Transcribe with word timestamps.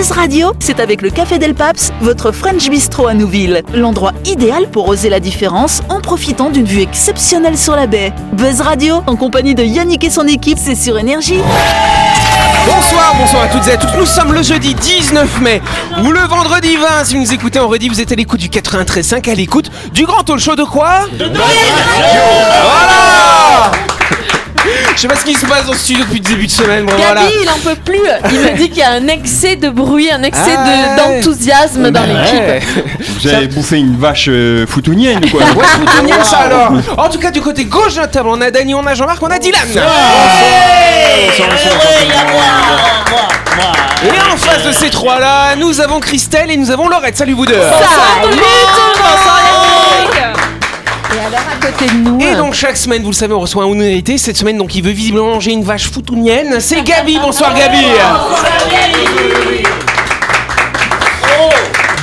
Buzz 0.00 0.12
Radio, 0.12 0.52
c'est 0.60 0.80
avec 0.80 1.02
le 1.02 1.10
Café 1.10 1.38
Del 1.38 1.54
Paps, 1.54 1.92
votre 2.00 2.32
French 2.32 2.70
Bistro 2.70 3.06
à 3.06 3.12
Nouville. 3.12 3.62
L'endroit 3.74 4.14
idéal 4.24 4.66
pour 4.70 4.88
oser 4.88 5.10
la 5.10 5.20
différence 5.20 5.82
en 5.90 6.00
profitant 6.00 6.48
d'une 6.48 6.64
vue 6.64 6.80
exceptionnelle 6.80 7.58
sur 7.58 7.76
la 7.76 7.86
baie. 7.86 8.14
Buzz 8.32 8.62
Radio, 8.62 9.02
en 9.06 9.16
compagnie 9.16 9.54
de 9.54 9.62
Yannick 9.62 10.02
et 10.02 10.08
son 10.08 10.26
équipe, 10.26 10.56
c'est 10.58 10.74
sur 10.74 10.96
Énergie. 10.98 11.42
Bonsoir, 12.64 13.14
bonsoir 13.18 13.42
à 13.42 13.48
toutes 13.48 13.68
et 13.68 13.72
à 13.72 13.76
tous. 13.76 13.94
Nous 13.98 14.06
sommes 14.06 14.32
le 14.32 14.42
jeudi 14.42 14.74
19 14.74 15.42
mai 15.42 15.60
ou 16.02 16.10
le 16.12 16.20
vendredi 16.20 16.78
20. 16.78 17.04
Si 17.04 17.16
vous 17.16 17.20
nous 17.20 17.34
écoutez 17.34 17.58
en 17.58 17.68
redit, 17.68 17.90
vous 17.90 18.00
êtes 18.00 18.10
à 18.10 18.14
l'écoute 18.14 18.40
du 18.40 18.48
93.5, 18.48 19.30
à 19.30 19.34
l'écoute 19.34 19.70
du 19.92 20.06
grand 20.06 20.22
talk 20.22 20.38
show 20.38 20.56
de 20.56 20.64
quoi? 20.64 21.00
Voilà 21.18 21.30
Je 24.96 25.00
sais 25.02 25.08
pas 25.08 25.16
ce 25.16 25.24
qui 25.24 25.34
se 25.34 25.46
passe 25.46 25.64
dans 25.66 25.72
ce 25.72 25.78
studio 25.78 26.04
depuis 26.04 26.18
le 26.18 26.24
début 26.24 26.46
de 26.46 26.50
semaine. 26.52 26.84
Bon, 26.84 26.92
Gabi, 26.92 27.02
voilà. 27.04 27.22
il 27.42 27.48
en 27.48 27.58
peut 27.58 27.76
plus. 27.82 28.00
Il 28.32 28.38
me 28.40 28.56
dit 28.56 28.68
qu'il 28.68 28.78
y 28.78 28.82
a 28.82 28.90
un 28.90 29.06
excès 29.08 29.56
de 29.56 29.70
bruit, 29.70 30.10
un 30.10 30.22
excès 30.22 30.54
Ah, 30.58 30.64
de- 30.66 30.96
d'enthousiasme 31.16 31.90
dans 31.90 32.02
l'équipe. 32.02 32.68
Vous 33.20 33.28
avez 33.28 33.46
bouffé 33.48 33.78
une 33.78 33.96
vache 33.98 34.26
euh, 34.28 34.66
foutounienne 34.66 35.24
ou 35.24 35.28
quoi 35.30 35.40
Ouais, 35.42 35.64
Poutounienne, 35.78 36.24
ça 36.24 36.38
alors. 36.38 36.72
En 36.98 37.08
tout 37.08 37.18
cas, 37.18 37.30
du 37.30 37.40
côté 37.40 37.64
gauche 37.64 37.94
de 37.94 38.00
la 38.00 38.08
table, 38.08 38.28
on 38.30 38.40
a 38.40 38.50
Dany, 38.50 38.74
on 38.74 38.86
a 38.86 38.94
Jean-Marc, 38.94 39.22
on 39.22 39.28
a 39.28 39.38
Dylan. 39.38 39.60
Et 44.02 44.32
en 44.32 44.36
face 44.36 44.64
de 44.64 44.72
ces 44.72 44.90
trois-là, 44.90 45.56
nous 45.56 45.80
avons 45.80 46.00
Christelle 46.00 46.50
et 46.50 46.56
nous 46.56 46.70
avons 46.70 46.88
Laurette. 46.88 47.16
Salut 47.16 47.34
vous 47.34 47.46
deux. 47.46 47.54
Salut 47.54 47.70
tout 48.20 48.28
le 48.30 48.34
monde 48.36 49.49
alors 51.30 51.46
à 51.52 51.64
côté 51.64 51.86
de 51.86 51.98
nous, 51.98 52.20
Et 52.20 52.34
donc 52.34 52.54
chaque 52.54 52.76
semaine, 52.76 53.02
vous 53.02 53.10
le 53.10 53.14
savez, 53.14 53.34
on 53.34 53.40
reçoit 53.40 53.64
un 53.64 53.80
invité. 53.80 54.18
Cette 54.18 54.36
semaine, 54.36 54.58
donc, 54.58 54.74
il 54.74 54.82
veut 54.82 54.90
visiblement 54.90 55.34
manger 55.34 55.52
une 55.52 55.62
vache 55.62 55.90
foutounienne. 55.90 56.60
C'est 56.60 56.82
Gabi. 56.82 57.18
Bonsoir 57.22 57.54
Gabi. 57.54 57.84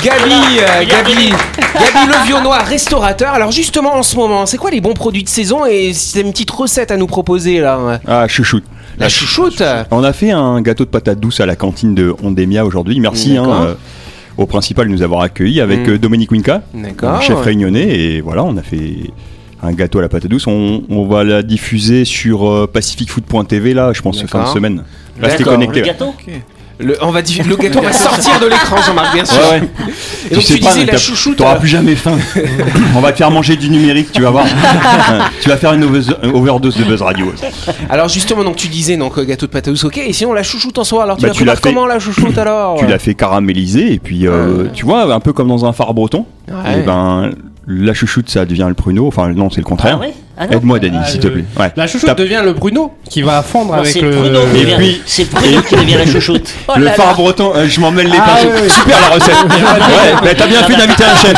Gabi, 0.04 0.60
euh, 0.60 0.86
Gabi, 0.86 1.30
Gabi 1.74 2.08
le 2.08 2.26
vieux 2.26 2.40
noir, 2.42 2.66
restaurateur. 2.66 3.34
Alors 3.34 3.52
justement, 3.52 3.96
en 3.96 4.04
ce 4.04 4.16
moment, 4.16 4.46
c'est 4.46 4.58
quoi 4.58 4.72
les 4.72 4.80
bons 4.80 4.94
produits 4.94 5.24
de 5.24 5.30
saison 5.30 5.66
et 5.66 5.92
si 5.92 6.14
t'as 6.14 6.22
une 6.22 6.32
petite 6.32 6.52
recette 6.52 6.92
à 6.92 6.98
nous 6.98 7.08
proposer 7.08 7.60
là 7.60 8.00
Ah, 8.08 8.28
chouchoute. 8.28 8.64
La 9.00 9.10
chouchoute. 9.10 9.62
On 9.92 10.04
a 10.04 10.14
fait 10.14 10.32
un 10.32 10.62
gâteau 10.62 10.86
de 10.86 10.90
patates 10.90 11.20
douces 11.20 11.40
à 11.40 11.46
la 11.46 11.56
cantine 11.56 11.94
de 11.94 12.16
Ondemia 12.24 12.66
aujourd'hui. 12.66 13.00
Merci 13.00 13.38
hein, 13.38 13.46
euh, 13.50 13.74
au 14.38 14.46
principal 14.46 14.88
de 14.88 14.92
nous 14.92 15.02
avoir 15.02 15.22
accueillis 15.22 15.62
avec 15.62 15.88
Mm. 15.88 15.90
euh, 15.92 15.98
Dominique 15.98 16.32
Winka, 16.32 16.62
chef 17.22 17.40
réunionnais. 17.40 17.88
Et 18.00 18.22
voilà, 18.22 18.44
on 18.44 18.56
a 18.58 18.62
fait 18.62 19.12
un 19.64 19.72
gâteau 19.74 20.00
à 20.00 20.02
la 20.04 20.10
patate 20.10 20.30
douce. 20.30 20.46
On, 20.48 20.84
on 20.90 21.08
va 21.08 21.24
la 21.24 21.42
diffuser 21.44 22.06
sur 22.06 22.48
euh, 22.48 22.68
pacificfood.tv 22.68 23.74
là, 23.74 23.92
je 23.94 24.02
pense, 24.02 24.22
fin 24.28 24.44
de 24.44 24.48
semaine. 24.50 24.84
Restez 25.22 25.44
connectés. 25.44 25.82
Le 25.82 26.57
Le, 26.80 26.96
on 27.02 27.10
va 27.10 27.22
diffuser- 27.24 27.50
le 27.50 27.56
gâteau 27.56 27.82
va 27.82 27.92
sortir 27.92 28.40
de 28.40 28.46
l'écran, 28.46 28.76
Jean-Marc, 28.86 29.14
bien 29.14 29.26
sûr. 29.26 29.38
Ouais, 29.40 29.60
ouais. 29.62 29.70
Et 30.30 30.36
donc 30.36 30.44
tu, 30.44 30.54
sais 30.54 30.60
pas, 30.60 30.74
disais 30.74 30.86
la 30.86 30.98
chouchoute. 30.98 31.38
T'auras 31.38 31.56
euh, 31.56 31.60
plus 31.60 31.68
jamais 31.68 31.96
faim. 31.96 32.18
on 32.96 33.00
va 33.00 33.12
te 33.12 33.18
faire 33.18 33.32
manger 33.32 33.56
du 33.56 33.70
numérique, 33.70 34.12
tu 34.12 34.22
vas 34.22 34.30
voir. 34.30 34.46
tu 35.42 35.50
vas 35.50 35.58
faire 35.58 35.74
une 35.74 35.84
overdose 35.84 36.16
overdose 36.34 36.78
de 36.78 36.84
buzz 36.84 37.02
radio. 37.02 37.34
Alors 37.90 38.10
justement, 38.10 38.44
donc 38.44 38.58
tu 38.58 38.68
disais 38.68 38.96
donc 38.96 39.18
euh, 39.18 39.24
gâteau 39.26 39.48
de 39.48 39.52
pâte 39.52 39.68
à 39.68 39.72
douce, 39.72 39.84
ok. 39.86 39.98
Et 39.98 40.14
sinon 40.14 40.34
la 40.34 40.44
chouchoute 40.44 40.78
en 40.78 40.84
soi, 40.84 41.04
alors 41.04 41.18
tu 41.18 41.24
Bah, 41.24 41.30
la 41.30 41.34
tu 41.34 41.46
l'as 41.46 41.56
fait- 41.56 41.62
comment 41.62 41.88
la 41.88 41.98
chouchoute 42.00 42.38
alors 42.38 42.78
Tu 42.78 42.86
l'as 42.86 43.00
fait 43.00 43.16
caraméliser 43.16 43.94
et 43.94 44.00
puis 44.00 44.28
euh, 44.28 44.68
tu 44.74 44.86
vois 44.86 45.12
un 45.14 45.20
peu 45.20 45.34
comme 45.34 45.48
dans 45.48 45.66
un 45.66 45.74
phare 45.74 45.94
breton. 45.96 46.26
Ouais. 46.48 46.80
Et 46.80 46.84
ben 46.84 47.32
la 47.66 47.94
chouchoute 47.96 48.30
ça 48.30 48.46
devient 48.46 48.66
le 48.68 48.76
pruneau. 48.76 49.08
Enfin 49.08 49.30
non 49.30 49.50
c'est 49.50 49.62
le 49.62 49.66
contraire. 49.66 49.98
Ah 50.00 50.06
ouais 50.06 50.14
Ah. 50.40 50.46
Aide-moi 50.52 50.78
Dani 50.80 50.98
Ah, 51.02 51.06
s'il 51.08 51.20
te 51.20 51.28
plaît. 51.28 51.44
Ouais. 51.58 51.72
La 51.76 51.88
chouchoute 51.88 52.10
T'as- 52.10 52.14
devient 52.14 52.42
le 52.44 52.54
Bruno 52.54 52.94
qui 53.10 53.24
va 53.24 53.42
fondre 53.42 53.74
Non, 53.74 53.80
avec 53.80 53.92
c'est 53.92 54.02
le. 54.02 54.12
Bruno 54.12 54.40
qui 54.54 54.60
devient- 54.62 54.76
puis- 54.78 55.02
C'est 55.06 55.30
Bruno 55.32 55.62
qui 55.64 55.76
devient 55.76 55.96
la 55.96 56.06
chouchoute. 56.06 56.48
Oh 56.68 56.74
le 56.78 56.88
phare 56.90 57.16
breton, 57.16 57.54
euh, 57.56 57.68
je 57.68 57.80
m'en 57.80 57.90
mêle 57.92 58.08
les 58.12 58.18
Ah, 58.22 58.36
pinceaux. 58.36 58.50
ouais. 58.50 58.70
Super 58.70 59.00
la 59.02 59.16
recette. 59.16 59.34
ouais, 59.50 60.14
bah, 60.22 60.30
t'as 60.38 60.48
bien 60.48 60.64
fait 60.64 60.76
d'inviter 60.76 61.04
un 61.06 61.16
chef. 61.16 61.34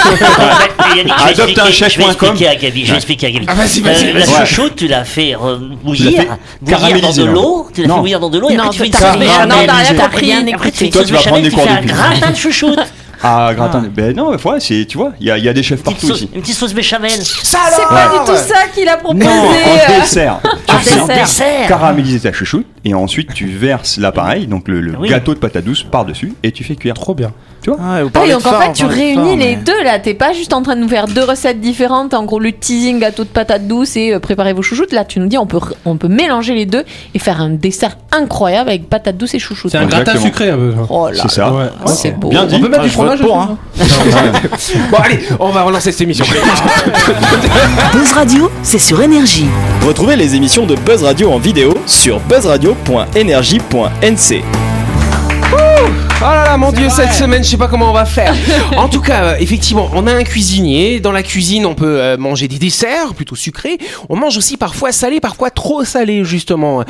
Mais 0.95 1.11
Adopte 1.11 1.39
un 1.39 1.45
expliquer- 1.45 1.71
chef 1.71 1.93
Je 1.93 1.99
vais 1.99 2.05
expliquer 2.09 2.47
à 2.47 2.55
Gabi. 2.55 3.45
Ah, 3.47 3.53
vas-y, 3.53 3.79
vas-y, 3.81 4.09
Euh. 4.09 4.19
La 4.37 4.45
chouchoute, 4.45 4.75
tu 4.75 4.87
l'as 4.87 5.05
fait 5.05 5.35
euh, 5.35 5.57
bouillir, 5.83 6.23
bouillir 6.61 7.01
dans 7.01 7.13
de 7.13 7.23
non. 7.23 7.31
l'eau. 7.31 7.67
Tu 7.73 7.81
l'as 7.81 7.87
fait 7.87 7.93
Non. 7.93 7.99
bouillir 8.01 8.19
dans 8.19 8.29
de 8.29 8.39
l'eau 8.39 8.49
et 8.49 8.55
Non, 8.55 8.63
après 8.63 8.73
tu 8.73 8.79
fais 8.79 8.85
une 8.87 8.91
non, 8.93 8.99
t'as 8.99 10.07
rien 10.17 10.39
une 10.41 10.89
Toi, 10.89 11.03
tu 11.05 11.13
vas 11.13 11.19
prendre 11.19 11.41
des 11.43 11.49
tu 11.49 11.55
cours 11.55 11.63
fais 11.63 11.69
un 11.69 11.81
gratin 11.81 12.31
de 12.31 12.35
chouchoute. 12.35 12.79
Ah 13.21 13.51
gratin. 13.55 13.83
Ben 13.93 14.15
non, 14.15 14.29
ouais, 14.31 14.59
c'est 14.59 14.85
tu 14.87 14.97
vois, 14.97 15.11
il 15.19 15.27
y, 15.27 15.31
a- 15.31 15.37
il 15.37 15.43
y 15.43 15.49
a 15.49 15.53
des 15.53 15.63
chefs 15.63 15.83
partout 15.83 16.07
sauce- 16.07 16.17
ici. 16.21 16.29
Une 16.33 16.41
petite 16.41 16.55
sauce 16.55 16.73
béchamel. 16.73 17.11
Ça 17.11 17.59
C'est 17.71 17.87
pas 17.87 18.09
du 18.13 18.25
tout 18.31 18.37
ça 18.37 18.67
qu'il 18.73 18.87
a 18.87 18.97
proposé. 18.97 19.25
Non, 19.25 19.31
en 19.31 19.99
dessert. 20.01 20.39
En 20.69 20.77
Tu 20.77 20.83
fais 20.85 20.99
dessert. 21.01 21.25
Dessert. 21.25 21.67
caraméliser 21.67 22.19
ta 22.19 22.31
chouchoute 22.31 22.65
et 22.85 22.93
ensuite 22.93 23.33
tu 23.33 23.47
verses 23.47 23.97
l'appareil, 23.97 24.45
donc 24.47 24.67
le, 24.67 24.81
le 24.81 24.95
Oui. 24.97 25.09
gâteau 25.09 25.33
de 25.33 25.39
pâte 25.39 25.57
douce 25.57 25.83
par 25.83 26.05
dessus 26.05 26.33
et 26.43 26.51
tu 26.51 26.63
fais 26.63 26.75
cuire. 26.75 26.93
Trop 26.93 27.13
bien. 27.15 27.31
Tu 27.61 27.71
vois 27.71 27.79
Ah, 27.81 27.95
Ah, 28.13 28.25
et 28.25 28.31
donc 28.31 28.45
en 28.45 28.53
fait, 28.59 28.71
tu 28.73 28.83
de 28.83 28.87
réunis 28.89 29.35
les 29.35 29.55
mais- 29.57 29.61
deux 29.63 29.83
là. 29.83 29.99
T'es 29.99 30.13
pas 30.13 30.31
juste 30.31 30.53
en 30.53 30.61
train 30.61 30.75
de 30.77 30.81
nous 30.81 30.87
faire 30.87 31.07
deux 31.07 31.23
recettes 31.23 31.59
différentes. 31.59 32.13
En 32.13 32.23
gros, 32.23 32.39
le 32.39 32.51
teasing 32.53 32.99
gâteau 32.99 33.23
de 33.25 33.29
patates 33.29 33.67
douces 33.67 33.97
et 33.97 34.13
euh, 34.13 34.19
préparez 34.19 34.53
vos 34.53 34.61
chouchoutes. 34.61 34.93
Là, 34.93 35.03
tu 35.03 35.19
nous 35.19 35.27
dis 35.27 35.37
on 35.37 35.45
peut 35.47 35.59
on 35.85 35.97
peut 35.97 36.07
mélanger 36.07 36.53
les 36.55 36.65
deux 36.65 36.83
et 37.13 37.19
faire 37.19 37.41
un 37.41 37.49
dessert 37.49 37.97
incroyable 38.13 38.69
avec 38.69 38.87
patates 38.89 39.17
douces 39.17 39.33
et 39.33 39.39
chouchoutes. 39.39 39.71
C'est 39.71 39.77
un 39.77 39.85
gratin 39.87 40.17
sucré 40.17 40.51
un 40.51 40.55
peu. 40.57 40.73
Oh 40.89 41.09
là 41.09 41.19
C'est 41.21 41.31
ça. 41.31 41.51
Ouais. 41.51 41.65
c'est 41.87 42.11
beau. 42.11 42.29
Bien 42.29 42.43
On 42.43 42.47
dit. 42.47 42.59
peut 42.59 42.69
mettre 42.69 42.83
Ah, 42.83 42.85
du 42.85 42.91
fromage 42.91 43.08
pour, 43.17 43.37
hein. 43.37 43.57
Bon 44.91 44.97
allez, 44.97 45.19
on 45.39 45.49
va 45.49 45.63
relancer 45.63 45.91
cette 45.91 46.01
émission. 46.01 46.25
Buzz 47.93 48.11
Radio, 48.13 48.49
c'est 48.63 48.79
sur 48.79 49.01
Énergie. 49.01 49.47
Retrouvez 49.85 50.15
les 50.15 50.35
émissions 50.35 50.65
de 50.65 50.75
Buzz 50.75 51.03
Radio 51.03 51.31
en 51.31 51.39
vidéo 51.39 51.73
sur 51.85 52.19
buzzradio.energie.nc. 52.21 54.68
Oh 56.21 56.25
là 56.25 56.43
là, 56.43 56.57
mon 56.57 56.73
dieu, 56.73 56.89
cette 56.89 57.13
semaine, 57.13 57.45
je 57.45 57.49
sais 57.49 57.57
pas 57.57 57.69
comment 57.69 57.89
on 57.91 57.93
va 57.93 58.03
faire. 58.03 58.33
En 58.77 58.89
tout 58.89 58.99
cas, 58.99 59.23
euh, 59.23 59.35
effectivement, 59.39 59.89
on 59.93 60.05
a 60.05 60.11
un 60.13 60.23
cuisinier. 60.23 60.99
Dans 60.99 61.13
la 61.13 61.23
cuisine, 61.23 61.65
on 61.65 61.75
peut 61.75 62.01
euh, 62.01 62.17
manger 62.17 62.49
des 62.49 62.57
desserts 62.57 63.13
plutôt 63.13 63.35
sucrés. 63.35 63.77
On 64.09 64.17
mange 64.17 64.37
aussi 64.37 64.57
parfois 64.57 64.91
salé, 64.91 65.21
parfois 65.21 65.49
trop 65.49 65.85
salé, 65.85 66.25
justement. 66.25 66.83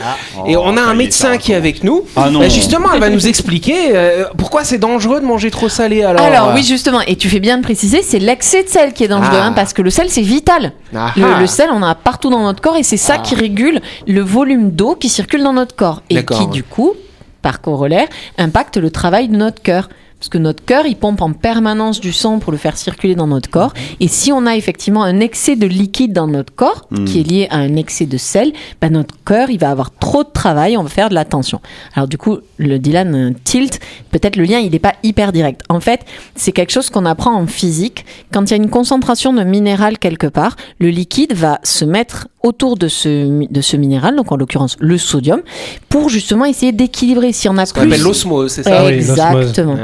Et 0.47 0.57
on 0.57 0.75
a 0.77 0.77
ça 0.77 0.87
un 0.87 0.93
est, 0.93 0.95
médecin 0.95 1.37
qui 1.37 1.51
est 1.51 1.55
avec 1.55 1.83
nous. 1.83 2.05
Ah 2.15 2.31
non. 2.31 2.41
Euh, 2.41 2.49
justement, 2.49 2.89
elle 2.91 2.99
va 2.99 3.09
nous 3.11 3.27
expliquer 3.27 3.91
euh, 3.93 4.25
pourquoi 4.35 4.63
c'est 4.63 4.79
dangereux 4.79 5.19
de 5.19 5.25
manger 5.25 5.51
trop 5.51 5.69
salé. 5.69 6.03
Alors, 6.03 6.25
Alors 6.25 6.51
oui 6.55 6.63
justement 6.63 7.01
et 7.01 7.15
tu 7.15 7.29
fais 7.29 7.39
bien 7.39 7.57
de 7.57 7.63
préciser 7.63 8.01
c'est 8.01 8.19
l'excès 8.19 8.63
de 8.63 8.69
sel 8.69 8.93
qui 8.93 9.03
est 9.03 9.07
dangereux 9.07 9.37
Ah. 9.41 9.45
hein, 9.47 9.53
parce 9.53 9.73
que 9.73 9.81
le 9.81 9.89
sel 9.91 10.09
c'est 10.09 10.21
vital 10.21 10.73
Ah 10.95 11.11
le, 11.15 11.23
ah. 11.35 11.39
le 11.39 11.47
sel 11.47 11.69
on 11.71 11.77
en 11.77 11.83
a 11.83 11.95
partout 11.95 12.29
dans 12.29 12.41
notre 12.43 12.61
corps 12.61 12.77
et 12.77 12.83
c'est 12.83 12.97
ça 12.97 13.17
qui 13.19 13.35
régule 13.35 13.81
le 14.07 14.21
volume 14.21 14.71
d'eau 14.71 14.95
qui 14.95 15.09
circule 15.09 15.43
dans 15.43 15.53
notre 15.53 15.75
corps 15.75 16.01
et 16.09 16.23
qui 16.23 16.33
ouais. 16.33 16.47
du 16.47 16.63
coup 16.63 16.93
par 17.41 17.61
corollaire 17.61 18.07
impacte 18.37 18.77
le 18.77 18.91
travail 18.91 19.27
de 19.29 19.35
notre 19.35 19.61
cœur 19.61 19.89
parce 20.19 20.27
que 20.29 20.37
notre 20.37 20.65
cœur, 20.65 20.85
il 20.85 20.97
pompe 20.97 21.21
en 21.21 21.31
permanence 21.31 22.01
du 22.01 22.11
sang 22.11 22.39
pour 22.39 22.51
le 22.51 22.57
faire 22.57 22.75
circuler 22.75 23.15
dans 23.15 23.27
notre 23.27 23.49
corps. 23.49 23.73
Et 24.01 24.09
si 24.09 24.33
on 24.33 24.45
a 24.45 24.57
effectivement 24.57 25.03
un 25.03 25.21
excès 25.21 25.55
de 25.55 25.65
liquide 25.65 26.11
dans 26.11 26.27
notre 26.27 26.53
corps, 26.53 26.87
Mm. 26.91 27.05
qui 27.05 27.19
est 27.21 27.23
lié 27.23 27.47
à 27.51 27.57
un 27.57 27.75
excès 27.77 28.05
de 28.05 28.17
sel, 28.17 28.51
ben 28.81 28.91
notre 28.91 29.15
cœur, 29.23 29.49
il 29.49 29.59
va 29.59 29.69
avoir 29.69 29.91
trop 29.97 30.23
de 30.23 30.29
travail, 30.33 30.75
on 30.75 30.83
va 30.83 30.89
faire 30.89 31.07
de 31.09 31.13
la 31.15 31.23
tension. 31.23 31.61
Alors 31.95 32.07
du 32.09 32.17
coup, 32.17 32.39
le 32.57 32.79
Dylan 32.79 33.33
tilt, 33.45 33.79
peut-être 34.11 34.35
le 34.35 34.43
lien, 34.43 34.59
il 34.59 34.71
n'est 34.71 34.79
pas 34.79 34.95
hyper 35.03 35.31
direct. 35.31 35.61
En 35.69 35.79
fait, 35.79 36.01
c'est 36.35 36.51
quelque 36.51 36.71
chose 36.71 36.89
qu'on 36.89 37.05
apprend 37.05 37.33
en 37.33 37.47
physique. 37.47 38.05
Quand 38.33 38.43
il 38.43 38.49
y 38.51 38.53
a 38.53 38.57
une 38.57 38.69
concentration 38.69 39.31
de 39.31 39.43
minéral 39.43 39.99
quelque 39.99 40.27
part, 40.27 40.57
le 40.79 40.89
liquide 40.89 41.31
va 41.33 41.59
se 41.63 41.85
mettre 41.85 42.27
autour 42.43 42.75
de 42.77 42.87
ce, 42.87 43.25
mi- 43.25 43.47
de 43.49 43.61
ce 43.61 43.77
minéral, 43.77 44.15
donc 44.15 44.31
en 44.31 44.37
l'occurrence 44.37 44.75
le 44.79 44.97
sodium, 44.97 45.41
pour 45.89 46.09
justement 46.09 46.45
essayer 46.45 46.71
d'équilibrer. 46.71 47.31
Si 47.33 47.47
on 47.49 47.57
a 47.57 47.65
Ce 47.65 47.73
qu'on 47.73 47.81
appelle 47.81 47.93
plus... 47.95 48.03
l'osmose, 48.03 48.51
c'est 48.51 48.63
ça 48.63 48.85
oui, 48.85 48.95
l'osmose. 48.97 49.09
Exactement. 49.19 49.75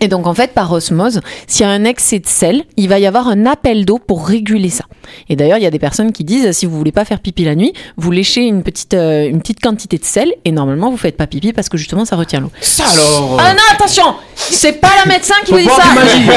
Et 0.00 0.08
donc 0.08 0.26
en 0.26 0.34
fait, 0.34 0.52
par 0.52 0.70
osmose, 0.72 1.20
s'il 1.46 1.62
y 1.62 1.68
a 1.68 1.70
un 1.70 1.84
excès 1.84 2.18
de 2.20 2.26
sel, 2.26 2.64
il 2.76 2.88
va 2.88 2.98
y 2.98 3.06
avoir 3.06 3.28
un 3.28 3.46
appel 3.46 3.84
d'eau 3.84 3.98
pour 3.98 4.26
réguler 4.26 4.70
ça. 4.70 4.84
Et 5.28 5.36
d'ailleurs, 5.36 5.58
il 5.58 5.64
y 5.64 5.66
a 5.66 5.70
des 5.70 5.78
personnes 5.78 6.12
qui 6.12 6.24
disent 6.24 6.52
si 6.52 6.66
vous 6.66 6.76
voulez 6.76 6.92
pas 6.92 7.04
faire 7.04 7.20
pipi 7.20 7.44
la 7.44 7.54
nuit, 7.54 7.72
vous 7.96 8.10
léchez 8.10 8.42
une 8.42 8.62
petite 8.62 8.94
euh, 8.94 9.28
une 9.28 9.40
petite 9.40 9.60
quantité 9.60 9.98
de 9.98 10.04
sel 10.04 10.32
et 10.44 10.52
normalement 10.52 10.90
vous 10.90 10.96
faites 10.96 11.16
pas 11.16 11.26
pipi 11.26 11.52
parce 11.52 11.68
que 11.68 11.76
justement 11.76 12.04
ça 12.04 12.16
retient 12.16 12.40
l'eau. 12.40 12.52
Ça 12.60 12.84
alors 12.86 13.38
Ah 13.40 13.52
non, 13.54 13.62
attention, 13.72 14.14
c'est 14.38 14.80
pas 14.80 14.90
la 15.04 15.12
médecin 15.12 15.34
qui 15.44 15.52
vous 15.52 15.58
dit 15.58 15.64
ça, 15.66 15.82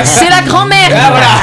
c'est 0.03 0.29
la 0.29 0.41
grand-mère. 0.41 0.89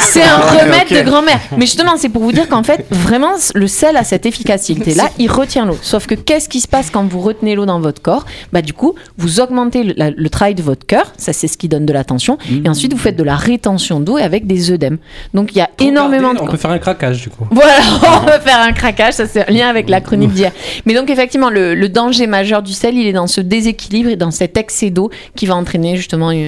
C'est 0.01 0.23
un 0.23 0.41
Ah, 0.43 0.65
remède 0.65 0.89
de 1.05 1.09
grand-mère. 1.09 1.39
Mais 1.57 1.67
justement, 1.67 1.97
c'est 1.97 2.09
pour 2.09 2.23
vous 2.23 2.33
dire 2.33 2.49
qu'en 2.49 2.63
fait, 2.63 2.85
vraiment, 2.91 3.33
le 3.55 3.67
sel 3.69 3.97
a 3.97 4.05
cette 4.05 4.27
efficacité-là, 4.27 5.05
il 5.19 5.31
retient 5.31 5.65
l'eau. 5.67 5.79
Sauf 5.83 6.07
que 6.07 6.15
qu'est-ce 6.15 6.49
qui 6.49 6.61
se 6.61 6.69
passe 6.69 6.91
quand 6.91 7.05
vous 7.09 7.21
retenez 7.21 7.55
l'eau 7.55 7.67
dans 7.67 7.81
votre 7.81 8.03
corps? 8.03 8.25
Bah 8.53 8.63
du 8.63 8.73
coup, 8.73 8.95
vous 9.19 9.41
augmentez 9.41 9.85
le, 9.85 9.95
la- 9.97 10.11
le 10.11 10.31
travail 10.31 10.55
de 10.55 10.63
votre 10.63 10.87
cœur, 10.87 11.13
ça 11.17 11.33
c'est 11.33 11.49
ce 11.49 11.57
qui 11.57 11.69
donne 11.69 11.87
de 11.87 11.93
la 11.93 12.05
tension, 12.05 12.39
et 12.65 12.69
ensuite 12.69 12.93
vous 12.93 12.99
faites 12.99 13.17
de 13.17 13.23
la 13.25 13.37
rétention 13.37 14.01
d'eau 14.01 14.17
avec 14.17 14.47
des 14.47 14.71
œdèmes. 14.73 14.99
Donc 15.35 15.53
il 15.53 15.59
y 15.59 15.61
a 15.61 15.71
énormément 15.79 16.35
de 16.35 16.41
On 16.41 16.47
peut 16.47 16.57
faire 16.57 16.71
un 16.71 16.79
craquage 16.79 17.23
du 17.23 17.31
coup. 17.31 17.47
voilà, 17.51 17.75
on 18.23 18.25
peut 18.27 18.41
faire 18.45 18.61
un 18.61 18.73
craquage, 18.73 19.15
ça 19.15 19.27
c'est 19.27 19.49
un 19.49 19.53
lien 19.53 19.69
avec 19.69 19.89
la 19.89 20.01
chronique 20.01 20.33
d'hier. 20.33 20.53
Mais 20.87 20.95
donc 20.95 21.11
effectivement, 21.11 21.51
le, 21.51 21.75
le 21.75 21.89
danger 21.89 22.27
majeur 22.27 22.63
du 22.63 22.73
sel, 22.73 22.97
il 22.97 23.07
est 23.07 23.13
dans 23.13 23.27
ce 23.27 23.41
déséquilibre 23.41 24.11
et 24.11 24.17
dans 24.17 24.31
cet 24.31 24.57
excès 24.57 24.91
d'eau 24.91 25.11
qui 25.37 25.47
va 25.47 25.55
entraîner 25.57 25.97
justement 25.97 26.31
une, 26.31 26.48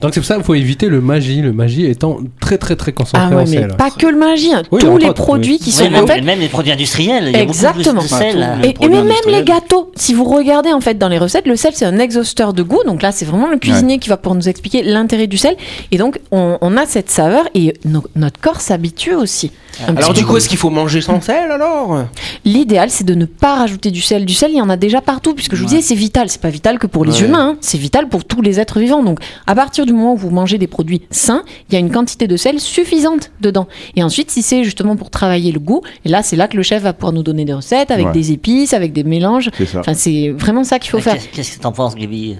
Donc 0.00 0.14
c'est 0.14 0.20
pour 0.20 0.26
ça 0.26 0.36
qu'il 0.36 0.44
faut 0.44 0.54
éviter 0.54 0.88
le 0.88 1.00
magie. 1.00 1.40
Le 1.40 1.52
magie 1.52 1.84
étant 1.86 2.18
très 2.40 2.56
très 2.56 2.76
très 2.76 2.92
concentré 2.92 3.26
Ah 3.32 3.34
ouais, 3.34 3.42
en 3.42 3.46
mais 3.46 3.56
sel. 3.62 3.74
pas 3.76 3.90
que 3.90 4.06
le 4.06 4.16
magie, 4.16 4.52
hein. 4.54 4.62
Oui, 4.70 4.80
tous 4.80 4.96
les 4.96 5.12
produits 5.12 5.58
qui 5.58 5.66
Oui, 5.70 5.72
sont 5.72 5.90
même, 5.90 6.04
en 6.04 6.06
fait. 6.06 6.20
même 6.20 6.38
les 6.38 6.48
produits 6.48 6.70
industriels. 6.70 7.24
Il 7.26 7.32
y 7.32 7.36
a 7.36 7.38
beaucoup 7.40 7.50
Exactement. 7.50 8.00
plus 8.00 8.10
de 8.10 8.14
sel. 8.14 8.42
Hein. 8.42 8.58
Et, 8.62 8.68
et 8.68 8.72
produits 8.74 8.96
même, 8.96 9.12
les 9.26 9.42
gâteaux, 9.42 9.90
si 9.96 10.14
vous 10.14 10.24
regardez 10.24 10.72
en 10.72 10.80
fait 10.80 10.94
dans 10.98 11.08
les 11.08 11.18
recettes, 11.18 11.46
le 11.48 11.56
sel 11.56 11.72
c'est 11.74 11.84
un 11.84 11.98
exhausteur 11.98 12.52
de 12.52 12.62
goût. 12.62 12.82
Donc 12.86 13.02
là, 13.02 13.10
c'est 13.10 13.24
vraiment 13.24 13.48
le 13.48 13.58
cuisinier 13.58 13.98
qui 13.98 14.08
va 14.08 14.16
pouvoir 14.16 14.36
nous 14.36 14.48
expliquer 14.48 14.82
l'intérêt 14.84 15.26
du 15.26 15.36
sel. 15.36 15.56
Et 15.90 15.98
donc, 15.98 16.20
on, 16.30 16.58
on 16.60 16.76
a 16.76 16.86
cette 16.86 17.10
saveur 17.10 17.48
et 17.54 17.74
no- 17.84 18.04
notre 18.14 18.40
corps 18.40 18.60
s'habitue 18.60 19.14
aussi. 19.14 19.50
un 19.88 19.96
Alors 19.96 20.12
du 20.12 20.24
coup, 20.24 20.36
est-ce 20.36 20.48
qu'il 20.48 20.58
faut 20.58 20.70
manger 20.70 21.00
sans 21.00 21.20
sel 21.20 21.50
alors? 21.50 22.04
L'idéal, 22.44 22.88
c'est 22.90 23.04
de 23.04 23.14
ne 23.14 23.24
pas 23.24 23.56
rajouter 23.56 23.90
du 23.90 24.00
sel. 24.00 24.24
Du 24.26 24.34
sel, 24.34 24.52
il 24.52 24.58
y 24.58 24.62
en 24.62 24.70
a 24.70 24.76
déjà 24.76 25.00
partout, 25.00 25.34
puisque 25.34 25.56
je 25.56 25.62
vous 25.62 25.68
disais, 25.68 25.82
c'est 25.82 25.94
vital. 25.96 26.28
C'est 26.28 26.40
pas 26.40 26.50
vital 26.50 26.78
que 26.78 26.86
pour 26.86 27.04
les 27.04 27.20
Ouais. 27.20 27.26
humains, 27.26 27.50
hein. 27.54 27.56
c'est 27.60 27.78
vital 27.78 28.08
pour 28.08 28.24
tous 28.24 28.42
les 28.42 28.60
êtres 28.60 28.78
vivants. 28.78 29.02
Donc, 29.02 29.18
à 29.46 29.54
partir 29.56 29.86
du 29.88 29.92
moment 29.94 30.14
où 30.14 30.16
vous 30.16 30.30
mangez 30.30 30.56
des 30.58 30.66
produits 30.68 31.02
sains, 31.10 31.42
il 31.68 31.74
y 31.74 31.76
a 31.76 31.80
une 31.80 31.90
quantité 31.90 32.28
de 32.28 32.36
sel 32.36 32.60
suffisante 32.60 33.32
dedans. 33.40 33.66
Et 33.96 34.02
ensuite, 34.02 34.30
si 34.30 34.42
c'est 34.42 34.62
justement 34.62 34.94
pour 34.96 35.10
travailler 35.10 35.50
le 35.50 35.58
goût, 35.58 35.82
et 36.04 36.08
là, 36.08 36.22
c'est 36.22 36.36
là 36.36 36.46
que 36.46 36.56
le 36.56 36.62
chef 36.62 36.82
va 36.82 36.92
pouvoir 36.92 37.12
nous 37.12 37.22
donner 37.24 37.44
des 37.44 37.52
recettes 37.54 37.90
avec 37.90 38.06
Ouais. 38.06 38.12
des 38.12 38.32
épices, 38.32 38.72
avec 38.72 38.92
des 38.92 39.02
mélanges. 39.04 39.50
C'est 39.58 39.66
ça. 39.66 39.80
Enfin, 39.80 39.94
c'est 39.94 40.30
vraiment 40.30 40.62
ça 40.64 40.78
qu'il 40.78 40.90
faut 40.90 40.98
Mais 40.98 41.02
faire. 41.02 41.16
Qu'est-ce 41.32 41.56
que 41.58 41.62
t'en 41.62 41.72
penses, 41.72 41.96
Gaby 41.96 42.36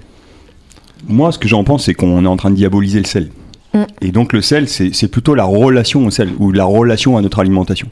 Moi, 1.07 1.31
ce 1.31 1.37
que 1.39 1.47
j'en 1.47 1.63
pense, 1.63 1.85
c'est 1.85 1.93
qu'on 1.93 2.23
est 2.23 2.27
en 2.27 2.37
train 2.37 2.51
de 2.51 2.55
diaboliser 2.55 2.99
le 2.99 3.05
sel. 3.05 3.29
Mm. 3.73 3.83
Et 4.01 4.11
donc, 4.11 4.33
le 4.33 4.41
sel, 4.41 4.67
c'est 4.67 4.93
c'est 4.93 5.07
plutôt 5.09 5.35
la 5.35 5.43
relation 5.45 6.05
au 6.05 6.11
sel 6.11 6.29
ou 6.39 6.51
la 6.51 6.65
relation 6.65 7.17
à 7.17 7.21
notre 7.21 7.39
alimentation. 7.39 7.87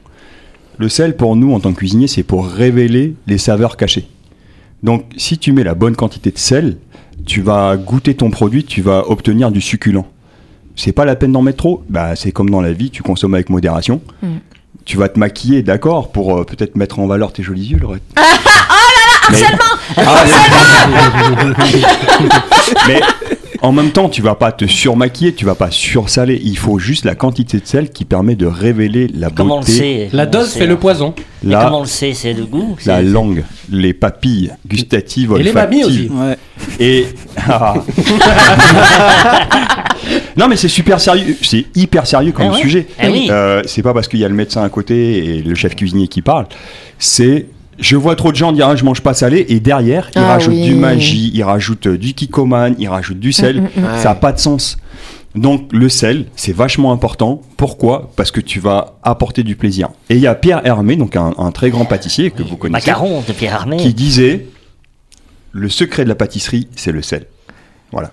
Le 0.79 0.89
sel, 0.89 1.15
pour 1.15 1.35
nous, 1.35 1.53
en 1.53 1.59
tant 1.59 1.71
que 1.73 1.77
cuisinier, 1.77 2.07
c'est 2.07 2.23
pour 2.23 2.47
révéler 2.47 3.15
les 3.25 3.37
saveurs 3.37 3.77
cachées. 3.77 4.07
Donc, 4.83 5.05
si 5.17 5.37
tu 5.39 5.51
mets 5.53 5.63
la 5.63 5.73
bonne 5.73 5.95
quantité 5.95 6.29
de 6.31 6.37
sel, 6.37 6.77
tu 7.25 7.41
vas 7.41 7.75
goûter 7.77 8.15
ton 8.15 8.29
produit, 8.29 8.63
tu 8.63 8.81
vas 8.81 9.09
obtenir 9.09 9.51
du 9.51 9.61
succulent. 9.61 10.05
C'est 10.75 10.91
pas 10.91 11.05
la 11.05 11.15
peine 11.15 11.31
d'en 11.31 11.41
mettre 11.41 11.57
trop? 11.57 11.83
Bah, 11.89 12.15
c'est 12.15 12.31
comme 12.31 12.49
dans 12.49 12.61
la 12.61 12.71
vie, 12.71 12.91
tu 12.91 13.03
consommes 13.03 13.33
avec 13.33 13.49
modération. 13.49 14.01
Mm. 14.21 14.27
Tu 14.85 14.97
vas 14.97 15.09
te 15.09 15.19
maquiller, 15.19 15.63
d'accord, 15.63 16.11
pour 16.11 16.37
euh, 16.37 16.43
peut-être 16.45 16.77
mettre 16.77 16.99
en 16.99 17.07
valeur 17.07 17.33
tes 17.33 17.43
jolis 17.43 17.65
yeux, 17.71 17.79
Laurette. 17.79 18.03
Mais- 19.31 19.43
Ah, 19.97 19.97
mais 22.87 23.01
en 23.61 23.71
même 23.71 23.91
temps, 23.91 24.09
tu 24.09 24.21
vas 24.21 24.35
pas 24.35 24.51
te 24.51 24.65
surmaquiller, 24.65 25.33
tu 25.33 25.45
vas 25.45 25.55
pas 25.55 25.71
sursaler. 25.71 26.39
Il 26.43 26.57
faut 26.57 26.79
juste 26.79 27.05
la 27.05 27.15
quantité 27.15 27.59
de 27.59 27.65
sel 27.65 27.89
qui 27.89 28.05
permet 28.05 28.35
de 28.35 28.45
révéler 28.45 29.07
la 29.13 29.29
Comment 29.29 29.57
on 29.57 29.59
le 29.59 29.65
beauté, 29.65 29.77
sait 29.77 30.09
La 30.13 30.25
dose 30.25 30.49
sait, 30.49 30.59
fait 30.59 30.67
le 30.67 30.77
poison. 30.77 31.13
La, 31.43 31.65
comment 31.65 31.79
on 31.79 31.81
le 31.81 31.87
sait 31.87 32.13
C'est 32.13 32.33
le 32.33 32.45
goût 32.45 32.75
la 32.85 33.01
langue, 33.01 33.43
les 33.71 33.93
papilles 33.93 34.51
gustatives, 34.67 35.35
Et 35.39 35.43
les 35.43 35.53
mamies 35.53 35.83
aussi. 35.83 36.09
Ouais. 36.11 36.37
Et 36.79 37.07
Ah. 37.49 37.75
non, 40.37 40.47
mais 40.47 40.55
c'est 40.55 40.67
super 40.67 40.99
sérieux, 40.99 41.37
c'est 41.41 41.65
hyper 41.75 42.07
sérieux 42.07 42.31
comme 42.31 42.49
ouais 42.49 42.61
sujet. 42.61 42.87
Ah 42.99 43.07
oui. 43.11 43.27
Euh, 43.29 43.61
c'est 43.65 43.83
pas 43.83 43.93
parce 43.93 44.07
qu'il 44.07 44.19
y 44.19 44.25
a 44.25 44.27
le 44.27 44.35
médecin 44.35 44.63
à 44.63 44.69
côté 44.69 45.37
et 45.37 45.41
le 45.41 45.55
chef 45.55 45.75
cuisinier 45.75 46.07
qui 46.07 46.21
parle. 46.21 46.47
C'est 46.99 47.45
je 47.79 47.95
vois 47.95 48.15
trop 48.15 48.31
de 48.31 48.37
gens 48.37 48.51
dire 48.51 48.67
ah, 48.67 48.75
je 48.75 48.83
mange 48.83 49.01
pas 49.01 49.13
salé 49.13 49.45
et 49.49 49.59
derrière 49.59 50.09
ils 50.15 50.19
Ah 50.19 50.27
rajoutent 50.27 50.53
oui. 50.53 50.63
du 50.65 50.75
magie, 50.75 51.31
ils 51.33 51.43
rajoutent 51.43 51.87
euh, 51.87 51.97
du 51.97 52.13
kikoman, 52.13 52.75
ils 52.79 52.87
rajoutent 52.89 53.19
du 53.19 53.31
sel. 53.33 53.61
Mm, 53.61 53.69
mm, 53.75 53.81
mm. 53.83 53.97
Ça 54.01 54.11
a 54.11 54.15
pas 54.15 54.31
de 54.31 54.39
sens. 54.39 54.77
Donc 55.35 55.69
le 55.71 55.87
sel, 55.89 56.25
c'est 56.35 56.53
vachement 56.55 56.91
important. 56.91 57.41
Pourquoi? 57.57 58.11
Parce 58.15 58.31
que 58.31 58.41
tu 58.41 58.59
vas 58.59 58.95
apporter 59.03 59.43
du 59.43 59.55
plaisir. 59.55 59.89
Et 60.09 60.15
il 60.15 60.21
y 60.21 60.27
a 60.27 60.33
Pierre 60.33 60.65
Hermé, 60.65 60.95
donc 60.95 61.15
un, 61.15 61.33
un 61.37 61.51
très 61.51 61.69
grand 61.69 61.85
pâtissier 61.85 62.31
que 62.31 62.41
vous 62.41 62.57
connaissez, 62.57 62.87
Macaron 62.89 63.21
de 63.27 63.33
Pierre 63.33 63.53
Armé. 63.55 63.77
qui 63.77 63.93
disait 63.93 64.47
le 65.51 65.69
secret 65.69 66.03
de 66.03 66.09
la 66.09 66.15
pâtisserie, 66.15 66.67
c'est 66.75 66.91
le 66.91 67.01
sel. 67.03 67.27
Voilà. 67.91 68.11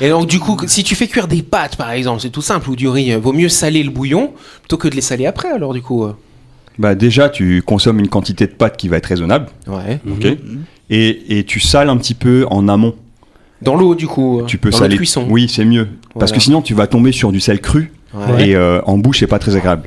Et 0.00 0.08
donc 0.08 0.26
du 0.26 0.40
coup, 0.40 0.56
si 0.66 0.82
tu 0.82 0.94
fais 0.96 1.06
cuire 1.06 1.28
des 1.28 1.42
pâtes 1.42 1.76
par 1.76 1.90
exemple, 1.92 2.20
c'est 2.22 2.30
tout 2.30 2.42
simple, 2.42 2.68
ou 2.70 2.74
du 2.76 2.88
riz, 2.88 3.12
euh, 3.12 3.18
vaut 3.18 3.32
mieux 3.34 3.48
saler 3.50 3.82
le 3.82 3.90
bouillon 3.90 4.32
plutôt 4.62 4.78
que 4.78 4.88
de 4.88 4.94
les 4.94 5.00
saler 5.02 5.26
après 5.26 5.50
alors 5.52 5.74
du 5.74 5.82
coup. 5.82 6.04
euh. 6.04 6.16
Bah 6.78 6.94
déjà, 6.94 7.28
tu 7.28 7.62
consommes 7.62 7.98
une 7.98 8.08
quantité 8.08 8.46
de 8.46 8.52
pâte 8.52 8.76
qui 8.76 8.88
va 8.88 8.96
être 8.98 9.06
raisonnable, 9.06 9.46
Ouais. 9.66 10.00
ok 10.10 10.36
et, 10.90 11.38
et 11.38 11.44
tu 11.44 11.60
sales 11.60 11.90
un 11.90 11.96
petit 11.98 12.14
peu 12.14 12.46
en 12.50 12.66
amont. 12.68 12.94
Dans 13.60 13.74
l'eau 13.76 13.94
du 13.94 14.06
coup. 14.06 14.42
Tu 14.46 14.56
peux 14.58 14.70
dans 14.70 14.78
saler. 14.78 14.90
la 14.94 14.96
cuisson. 14.96 15.26
Oui, 15.28 15.48
c'est 15.48 15.64
mieux. 15.64 15.88
Parce 16.18 16.32
que 16.32 16.40
sinon, 16.40 16.62
tu 16.62 16.74
vas 16.74 16.86
tomber 16.86 17.12
sur 17.12 17.32
du 17.32 17.40
sel 17.40 17.60
cru 17.60 17.92
Ouais. 18.14 18.48
et 18.50 18.56
euh, 18.56 18.80
en 18.86 18.96
bouche, 18.96 19.18
c'est 19.20 19.26
pas 19.26 19.38
très 19.38 19.54
agréable. 19.56 19.86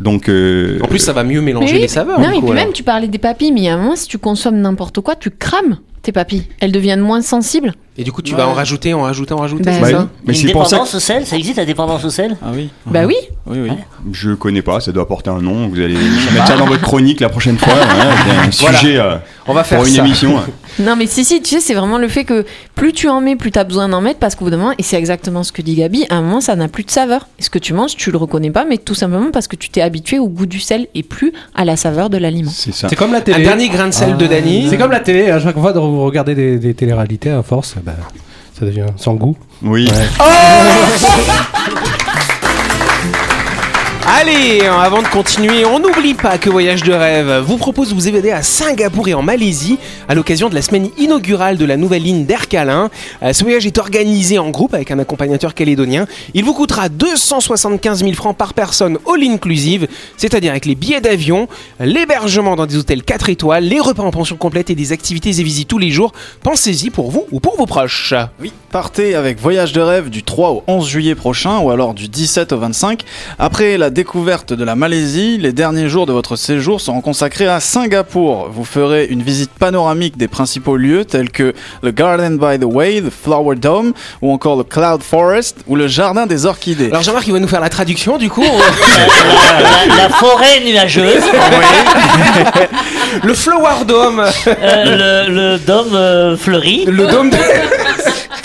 Donc, 0.00 0.28
euh, 0.28 0.78
En 0.82 0.88
plus, 0.88 0.98
ça 0.98 1.12
va 1.12 1.22
mieux 1.22 1.40
mélanger 1.40 1.74
oui, 1.74 1.80
les 1.82 1.88
saveurs. 1.88 2.18
Non, 2.18 2.30
du 2.30 2.36
et 2.38 2.38
puis 2.40 2.50
alors. 2.50 2.54
même, 2.54 2.72
tu 2.72 2.82
parlais 2.82 3.06
des 3.06 3.18
papilles, 3.18 3.52
mais 3.52 3.60
il 3.60 3.64
y 3.64 3.68
a 3.68 3.74
un 3.74 3.78
moment, 3.78 3.94
si 3.94 4.08
tu 4.08 4.18
consommes 4.18 4.56
n'importe 4.60 5.00
quoi, 5.02 5.14
tu 5.14 5.30
crames 5.30 5.78
tes 6.02 6.12
papilles. 6.12 6.44
Elles 6.60 6.72
deviennent 6.72 7.00
moins 7.00 7.22
sensibles. 7.22 7.74
Et 7.98 8.04
du 8.04 8.12
coup, 8.12 8.22
tu 8.22 8.34
vas 8.34 8.48
en 8.48 8.54
rajouter, 8.54 8.94
en 8.94 9.02
rajouter, 9.02 9.34
en 9.34 9.38
rajouter, 9.38 9.64
Bah, 9.64 9.72
c'est 9.82 9.90
ça 9.92 10.08
mais 10.26 10.32
Une 10.32 10.46
c'est 10.48 10.52
pour 10.52 10.62
ça 10.66 10.68
que 10.68 10.70
dépendance 10.84 10.94
au 10.94 11.00
sel 11.00 11.26
Ça 11.26 11.36
existe 11.36 11.58
la 11.58 11.66
dépendance 11.66 12.04
au 12.04 12.10
sel 12.10 12.36
Ah 12.42 12.46
oui. 12.54 12.70
Bah 12.86 13.02
oui. 13.06 13.16
Oui, 13.46 13.58
oui. 13.60 13.70
je 14.12 14.30
connais 14.30 14.62
pas, 14.62 14.80
ça 14.80 14.92
doit 14.92 15.06
porter 15.06 15.28
un 15.30 15.40
nom. 15.42 15.68
Vous 15.68 15.78
allez 15.78 15.94
mettre 16.32 16.46
ça 16.46 16.56
dans 16.56 16.64
votre 16.66 16.80
chronique 16.82 17.20
la 17.20 17.28
prochaine 17.28 17.58
fois. 17.58 17.74
c'est 17.74 18.30
un 18.30 18.50
Voilà. 18.60 18.78
sujet 18.78 18.96
euh, 18.98 19.16
On 19.46 19.52
va 19.52 19.64
faire 19.64 19.78
pour 19.78 19.86
une 19.86 19.94
ça. 19.94 20.04
émission. 20.04 20.36
Non, 20.78 20.94
mais 20.96 21.06
si, 21.06 21.24
si, 21.24 21.42
tu 21.42 21.50
sais, 21.56 21.60
c'est 21.60 21.74
vraiment 21.74 21.98
le 21.98 22.08
fait 22.08 22.24
que 22.24 22.44
plus 22.74 22.92
tu 22.92 23.08
en 23.08 23.20
mets, 23.20 23.36
plus 23.36 23.50
tu 23.50 23.58
as 23.58 23.64
besoin 23.64 23.88
d'en 23.88 24.00
mettre, 24.00 24.18
parce 24.20 24.34
qu'au 24.34 24.44
bout 24.44 24.50
d'un 24.50 24.56
moment, 24.56 24.72
et 24.78 24.82
c'est 24.82 24.96
exactement 24.96 25.42
ce 25.42 25.52
que 25.52 25.62
dit 25.62 25.74
Gabi, 25.74 26.06
à 26.08 26.14
un 26.16 26.22
moment, 26.22 26.40
ça 26.40 26.54
n'a 26.56 26.68
plus 26.68 26.84
de 26.84 26.90
saveur. 26.90 27.26
Et 27.38 27.42
ce 27.42 27.50
que 27.50 27.58
tu 27.58 27.72
manges, 27.74 27.96
tu 27.96 28.10
le 28.10 28.18
reconnais 28.18 28.50
pas, 28.50 28.64
mais 28.64 28.78
tout 28.78 28.94
simplement 28.94 29.30
parce 29.32 29.48
que 29.48 29.56
tu 29.56 29.68
t'es 29.68 29.80
habitué 29.82 30.18
au 30.18 30.28
goût 30.28 30.46
du 30.46 30.60
sel 30.60 30.86
et 30.94 31.02
plus 31.02 31.32
à 31.54 31.64
la 31.64 31.76
saveur 31.76 32.08
de 32.10 32.16
l'aliment. 32.18 32.50
C'est 32.54 32.72
ça. 32.74 32.88
C'est 32.88 32.96
comme 32.96 33.12
la 33.12 33.18
Un 33.18 33.22
télé. 33.22 33.42
dernier 33.42 33.68
grain 33.68 33.88
de 33.88 33.92
sel 33.94 34.16
de 34.16 34.26
Dany. 34.26 34.68
C'est 34.70 34.78
comme 34.78 34.92
la 34.92 35.00
télé. 35.00 35.30
À 35.30 35.40
chaque 35.40 35.58
fois 35.58 35.72
de 35.72 35.78
vous 35.78 36.04
regarder 36.04 36.34
des, 36.34 36.58
des 36.58 36.74
téléréalités, 36.74 37.30
à 37.30 37.42
force, 37.42 37.74
bah, 37.84 37.92
ça 38.58 38.64
devient 38.66 38.86
sans 38.96 39.14
goût. 39.14 39.36
Oui. 39.62 39.88
Allez, 39.90 40.06
hein, 44.40 44.80
avant 44.80 45.02
de 45.02 45.08
continuer, 45.08 45.66
on 45.66 45.78
n'oublie 45.80 46.14
pas 46.14 46.38
que 46.38 46.48
Voyage 46.48 46.82
de 46.82 46.92
rêve 46.94 47.42
vous 47.44 47.58
propose 47.58 47.90
de 47.90 47.94
vous 47.94 48.08
évader 48.08 48.30
à 48.30 48.42
Singapour 48.42 49.06
et 49.08 49.12
en 49.12 49.20
Malaisie 49.20 49.78
à 50.08 50.14
l'occasion 50.14 50.48
de 50.48 50.54
la 50.54 50.62
semaine 50.62 50.88
inaugurale 50.96 51.58
de 51.58 51.64
la 51.66 51.76
nouvelle 51.76 52.02
ligne 52.02 52.24
d'Air 52.24 52.48
Calin. 52.48 52.90
Euh, 53.22 53.34
Ce 53.34 53.44
voyage 53.44 53.66
est 53.66 53.76
organisé 53.76 54.38
en 54.38 54.48
groupe 54.48 54.72
avec 54.72 54.90
un 54.90 54.98
accompagnateur 54.98 55.52
calédonien. 55.52 56.06
Il 56.32 56.44
vous 56.44 56.54
coûtera 56.54 56.88
275 56.88 58.00
000 58.00 58.12
francs 58.14 58.34
par 58.34 58.54
personne 58.54 58.96
all 59.06 59.22
inclusive, 59.24 59.86
c'est-à-dire 60.16 60.52
avec 60.52 60.64
les 60.64 60.74
billets 60.74 61.02
d'avion, 61.02 61.46
l'hébergement 61.78 62.56
dans 62.56 62.66
des 62.66 62.78
hôtels 62.78 63.02
4 63.02 63.28
étoiles, 63.28 63.64
les 63.64 63.80
repas 63.80 64.04
en 64.04 64.10
pension 64.10 64.36
complète 64.36 64.70
et 64.70 64.74
des 64.74 64.92
activités 64.92 65.38
et 65.38 65.42
visites 65.42 65.68
tous 65.68 65.78
les 65.78 65.90
jours. 65.90 66.12
Pensez-y 66.42 66.88
pour 66.88 67.10
vous 67.10 67.26
ou 67.30 67.40
pour 67.40 67.58
vos 67.58 67.66
proches. 67.66 68.14
Oui, 68.40 68.52
partez 68.70 69.14
avec 69.14 69.38
Voyage 69.38 69.74
de 69.74 69.82
rêve 69.82 70.08
du 70.08 70.22
3 70.22 70.50
au 70.50 70.64
11 70.66 70.88
juillet 70.88 71.14
prochain 71.14 71.58
ou 71.58 71.70
alors 71.70 71.92
du 71.92 72.08
17 72.08 72.52
au 72.52 72.58
25. 72.58 73.02
Après 73.38 73.76
la 73.76 73.90
découverte 73.90 74.29
de 74.30 74.64
la 74.64 74.76
Malaisie, 74.76 75.38
les 75.38 75.52
derniers 75.52 75.88
jours 75.88 76.06
de 76.06 76.12
votre 76.12 76.36
séjour 76.36 76.80
seront 76.80 77.00
consacrés 77.00 77.48
à 77.48 77.58
Singapour. 77.58 78.48
Vous 78.52 78.64
ferez 78.64 79.06
une 79.06 79.24
visite 79.24 79.50
panoramique 79.50 80.16
des 80.16 80.28
principaux 80.28 80.76
lieux 80.76 81.04
tels 81.04 81.30
que 81.30 81.52
le 81.82 81.90
Garden 81.90 82.38
by 82.38 82.60
the 82.60 82.64
Way, 82.64 83.00
le 83.00 83.10
Flower 83.10 83.56
Dome 83.56 83.92
ou 84.22 84.32
encore 84.32 84.56
le 84.56 84.62
Cloud 84.62 85.02
Forest 85.02 85.56
ou 85.66 85.74
le 85.74 85.88
Jardin 85.88 86.26
des 86.26 86.46
Orchidées. 86.46 86.90
Alors 86.92 87.02
Jean-Marc, 87.02 87.26
il 87.26 87.32
va 87.32 87.40
nous 87.40 87.48
faire 87.48 87.60
la 87.60 87.70
traduction 87.70 88.18
du 88.18 88.30
coup. 88.30 88.44
la, 89.60 89.96
la 89.96 90.08
forêt 90.10 90.60
nuageuse, 90.64 91.24
le 93.24 93.34
Flower 93.34 93.84
Dome. 93.84 94.24
euh, 94.46 95.26
le, 95.26 95.34
le 95.34 95.58
dôme 95.58 95.94
euh, 95.94 96.36
fleuri. 96.36 96.84
Le 96.86 97.08
dôme 97.08 97.30
de... 97.30 97.36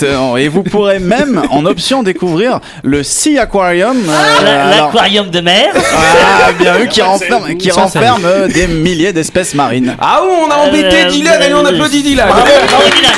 Et 0.03 0.47
vous 0.47 0.63
pourrez 0.63 0.99
même 0.99 1.43
en 1.49 1.65
option 1.65 2.03
découvrir 2.03 2.59
le 2.83 3.03
Sea 3.03 3.39
Aquarium. 3.39 3.97
euh, 4.07 4.43
La- 4.43 4.63
alors- 4.65 4.85
L'aquarium 4.87 5.29
de 5.29 5.39
mer. 5.41 5.69
Ah, 5.75 6.51
bien 6.57 6.73
vu, 6.77 6.87
qui 6.87 7.01
renferme, 7.01 7.55
qui 7.55 7.71
renferme 7.71 8.23
euh, 8.25 8.47
des 8.47 8.67
milliers 8.67 9.13
d'espèces 9.13 9.53
marines. 9.53 9.95
Ah 9.99 10.21
on 10.23 10.49
a 10.51 10.55
embêté 10.67 11.03
Euh, 11.05 11.09
Dylan, 11.09 11.33
allez 11.41 11.53
on 11.53 11.65
euh, 11.65 11.69
applaudit 11.69 12.03
Dylan. 12.03 12.27
Bravo, 12.27 12.45
bravo, 12.69 12.83
Dylan. 12.95 13.11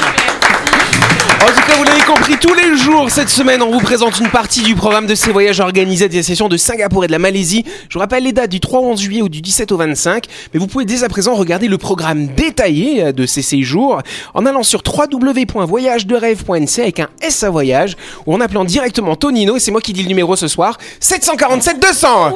En 1.40 1.46
tout 1.50 1.62
cas, 1.68 1.76
vous 1.78 1.84
l'avez 1.84 2.02
compris, 2.02 2.36
tous 2.40 2.54
les 2.56 2.76
jours 2.76 3.12
cette 3.12 3.30
semaine, 3.30 3.62
on 3.62 3.72
vous 3.72 3.80
présente 3.80 4.20
une 4.20 4.30
partie 4.30 4.64
du 4.64 4.74
programme 4.76 5.06
de 5.06 5.14
ces 5.14 5.32
voyages 5.32 5.60
organisés 5.60 6.06
à 6.06 6.08
des 6.08 6.24
sessions 6.24 6.50
de 6.50 6.58
Singapour 6.58 7.04
et 7.04 7.08
de 7.08 7.12
la 7.12 7.20
Malaisie. 7.20 7.64
Je 7.90 7.94
vous 7.94 8.00
rappelle 8.00 8.24
les 8.24 8.32
dates 8.34 8.50
du 8.50 8.60
3 8.60 8.80
au 8.80 8.86
11 8.92 9.00
juillet 9.00 9.22
ou 9.22 9.30
du 9.30 9.42
17 9.42 9.72
au 9.72 9.78
25, 9.78 10.26
mais 10.54 10.60
vous 10.60 10.66
pouvez 10.68 10.86
dès 10.86 11.04
à 11.04 11.10
présent 11.10 11.36
regarder 11.36 11.68
le 11.68 11.78
programme 11.78 12.28
détaillé 12.28 13.04
euh, 13.04 13.12
de 13.12 13.26
ces 13.28 13.44
séjours 13.44 14.02
en 14.34 14.46
allant 14.48 14.64
sur 14.64 14.82
www.voyagederêve.nc 14.86 16.80
avec 16.82 17.00
un 17.00 17.10
S 17.22 17.44
à 17.44 17.52
voyage 17.52 17.96
ou 18.26 18.34
en 18.34 18.42
appelant 18.42 18.66
directement 18.66 19.16
Tonino, 19.16 19.58
et 19.58 19.60
c'est 19.60 19.72
moi 19.72 19.82
qui 19.82 19.94
dis 19.94 20.02
le 20.02 20.10
numéro 20.10 20.36
ce 20.36 20.48
soir, 20.48 20.78
747 21.00 21.80
200 21.80 22.36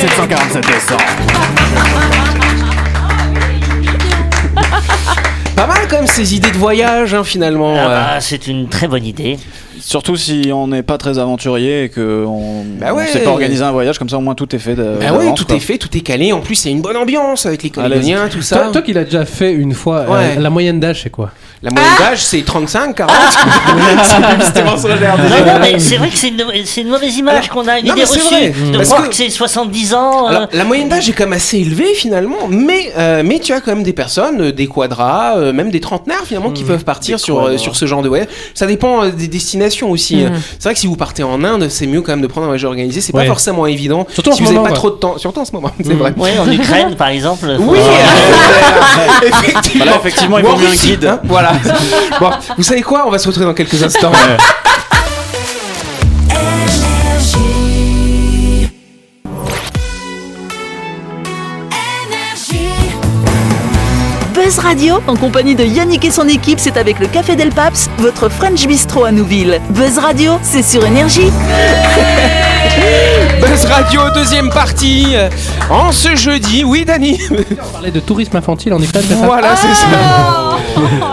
747 0.00 0.64
200. 0.64 0.96
Pas 5.56 5.66
mal 5.66 5.78
quand 5.88 5.96
même 5.96 6.06
ces 6.06 6.34
idées 6.34 6.50
de 6.50 6.56
voyage 6.58 7.14
hein, 7.14 7.24
finalement. 7.24 7.74
Ah 7.78 7.88
bah, 7.88 8.20
c'est 8.20 8.46
une 8.46 8.68
très 8.68 8.88
bonne 8.88 9.04
idée. 9.04 9.38
Surtout 9.80 10.16
si 10.16 10.50
on 10.52 10.68
n'est 10.68 10.82
pas 10.82 10.98
très 10.98 11.18
aventurier 11.18 11.84
et 11.84 11.88
qu'on 11.88 12.64
Bah 12.78 12.88
on 12.92 12.96
ouais. 12.96 13.06
sait 13.06 13.20
pas 13.20 13.30
organiser 13.30 13.62
un 13.62 13.72
voyage, 13.72 13.98
comme 13.98 14.08
ça 14.08 14.18
au 14.18 14.20
moins 14.20 14.34
tout 14.34 14.54
est 14.54 14.58
fait. 14.58 14.74
de- 14.74 14.96
Bah 15.00 15.06
d'avance, 15.10 15.38
tout 15.38 15.46
quoi. 15.46 15.56
est 15.56 15.60
fait, 15.60 15.78
tout 15.78 15.94
est 15.96 16.00
calé. 16.00 16.32
En 16.32 16.40
plus, 16.40 16.62
il 16.64 16.68
y 16.68 16.74
a 16.74 16.76
une 16.76 16.82
bonne 16.82 16.96
ambiance 16.96 17.46
avec 17.46 17.62
les. 17.62 17.70
Calédoniens, 17.70 18.28
tout 18.28 18.42
ça. 18.42 18.56
Toi, 18.58 18.72
toi 18.72 18.82
qui 18.82 18.92
l'as 18.92 19.04
déjà 19.04 19.24
fait 19.24 19.52
une 19.52 19.72
fois, 19.74 20.04
euh, 20.08 20.34
la 20.38 20.50
moyenne 20.50 20.78
d'âge, 20.80 21.02
c'est 21.02 21.10
quoi? 21.10 21.30
La 21.62 21.70
moyenne 21.70 21.90
d'âge, 21.98 22.22
c'est 22.22 22.42
35, 22.44 22.94
40. 22.96 23.16
c'est 24.04 24.16
une 24.16 24.24
publicité 24.28 24.62
mensongère, 24.62 25.16
Non, 25.16 25.22
déjà. 25.24 25.54
non, 25.54 25.58
mais 25.60 25.78
c'est 25.78 25.96
vrai 25.96 26.10
que 26.10 26.16
c'est 26.16 26.28
une, 26.82 26.88
mauvaise 26.90 27.16
image 27.16 27.48
qu'on 27.48 27.66
a, 27.66 27.78
une 27.78 27.86
non, 27.86 27.94
idée 27.94 28.04
reçue. 28.04 28.20
vrai. 28.20 28.50
De 28.50 28.76
Parce 28.76 28.88
croire 28.90 29.02
que- 29.04 29.08
que, 29.08 29.14
c'est 29.16 29.30
70 29.30 29.94
ans. 29.94 30.30
euh, 30.30 30.46
la 30.52 30.64
moyenne 30.64 30.88
d'âge 30.90 31.08
est 31.08 31.12
quand 31.12 31.24
même 31.24 31.32
assez 31.32 31.58
élevée 31.58 31.94
finalement, 31.94 32.46
mais, 32.48 32.92
euh, 32.98 33.22
mais 33.24 33.38
tu 33.38 33.52
as 33.54 33.60
quand 33.60 33.72
même 33.74 33.82
des 33.84 33.94
personnes, 33.94 34.40
euh, 34.42 34.52
des 34.52 34.66
quadras, 34.66 35.36
euh, 35.38 35.52
même 35.54 35.70
des 35.70 35.80
trentenaires 35.80 36.22
finalement, 36.26 36.50
qui 36.50 36.62
peuvent 36.62 36.84
partir 36.84 37.18
sur, 37.18 37.58
sur 37.58 37.74
ce 37.74 37.86
genre 37.86 38.02
de 38.02 38.08
voyage. 38.08 38.28
Ça 38.54 38.66
dépend 38.66 39.06
des 39.06 39.28
destinations 39.28 39.90
aussi. 39.90 40.16
Mhm. 40.16 40.26
Euh, 40.34 40.38
C'est 40.58 40.64
vrai 40.64 40.74
que 40.74 40.80
si 40.80 40.86
vous 40.86 40.96
partez 40.96 41.22
en 41.22 41.42
Inde, 41.42 41.68
c'est 41.70 41.86
mieux 41.86 42.02
quand 42.02 42.12
même 42.12 42.20
de 42.22 42.26
prendre 42.26 42.44
un 42.44 42.48
voyage 42.48 42.64
organisé. 42.64 43.00
C'est 43.00 43.14
Ouais. 43.14 43.22
pas 43.22 43.28
forcément 43.28 43.66
évident. 43.66 44.06
Surtout 44.12 44.30
en 44.30 44.34
si 44.34 44.42
vous 44.42 44.52
n'avez 44.52 44.68
pas 44.68 44.74
trop 44.74 44.90
de 44.90 44.96
temps, 44.96 45.16
surtout 45.18 45.40
en 45.40 45.44
ce 45.46 45.52
moment, 45.52 45.70
c'est 45.82 45.94
vrai. 45.94 46.12
Ouais, 46.18 46.32
en 46.38 46.50
Ukraine, 46.52 46.94
par 46.96 47.08
exemple. 47.08 47.46
faut- 47.56 47.62
Oui, 47.72 47.78
effectivement. 49.26 50.38
Il 50.38 50.46
en 50.46 50.56
mieux 50.58 50.66
un 50.68 50.74
guide. 50.74 51.04
hein, 51.06 51.20
voilà. 51.46 51.80
bon, 52.20 52.30
vous 52.56 52.62
savez 52.62 52.82
quoi? 52.82 53.06
On 53.06 53.10
va 53.10 53.18
se 53.18 53.26
retrouver 53.26 53.46
dans 53.46 53.54
quelques 53.54 53.82
instants. 53.82 54.12
Buzz 64.34 64.58
Radio, 64.58 65.00
en 65.06 65.16
compagnie 65.16 65.54
de 65.54 65.64
Yannick 65.64 66.04
et 66.04 66.10
son 66.10 66.28
équipe, 66.28 66.60
c'est 66.60 66.76
avec 66.76 67.00
le 67.00 67.08
Café 67.08 67.34
Del 67.36 67.50
Paps, 67.50 67.90
votre 67.98 68.28
French 68.28 68.66
Bistro 68.66 69.04
à 69.04 69.10
Nouville. 69.10 69.60
Buzz 69.70 69.98
Radio, 69.98 70.38
c'est 70.42 70.62
sur 70.62 70.84
Énergie. 70.84 71.32
Buzz 73.40 73.64
Radio, 73.66 74.00
deuxième 74.14 74.50
partie. 74.50 75.08
euh, 75.14 75.28
En 75.70 75.92
ce 75.92 76.14
jeudi, 76.16 76.64
oui, 76.64 76.84
Dani. 76.84 77.18
On 77.30 77.72
parlait 77.72 77.90
de 77.90 78.00
tourisme 78.00 78.36
infantile 78.36 78.72
en 78.74 78.80
Ukraine, 78.82 79.04
c'est 79.08 79.14
ça 79.14 79.24
Voilà, 79.26 79.54
c'est 79.56 79.74
ça. 79.74 79.86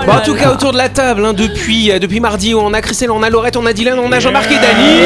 Bon, 0.06 0.14
en 0.14 0.20
tout 0.22 0.36
cas, 0.36 0.52
autour 0.52 0.72
de 0.74 0.78
la 0.78 0.90
table, 0.90 1.26
hein, 1.26 1.34
depuis, 1.34 1.92
euh, 1.92 2.00
depuis 2.00 2.20
mardi, 2.20 2.54
on 2.56 2.74
a 2.74 2.82
Christelle, 2.82 3.12
on 3.12 3.24
a 3.24 3.30
Laurette, 3.30 3.58
on 3.58 3.66
a 3.66 3.74
Dylan, 3.74 4.00
on 4.00 4.12
a 4.12 4.20
Jean-Marc 4.20 4.52
et 4.52 4.56
Dani. 4.56 5.00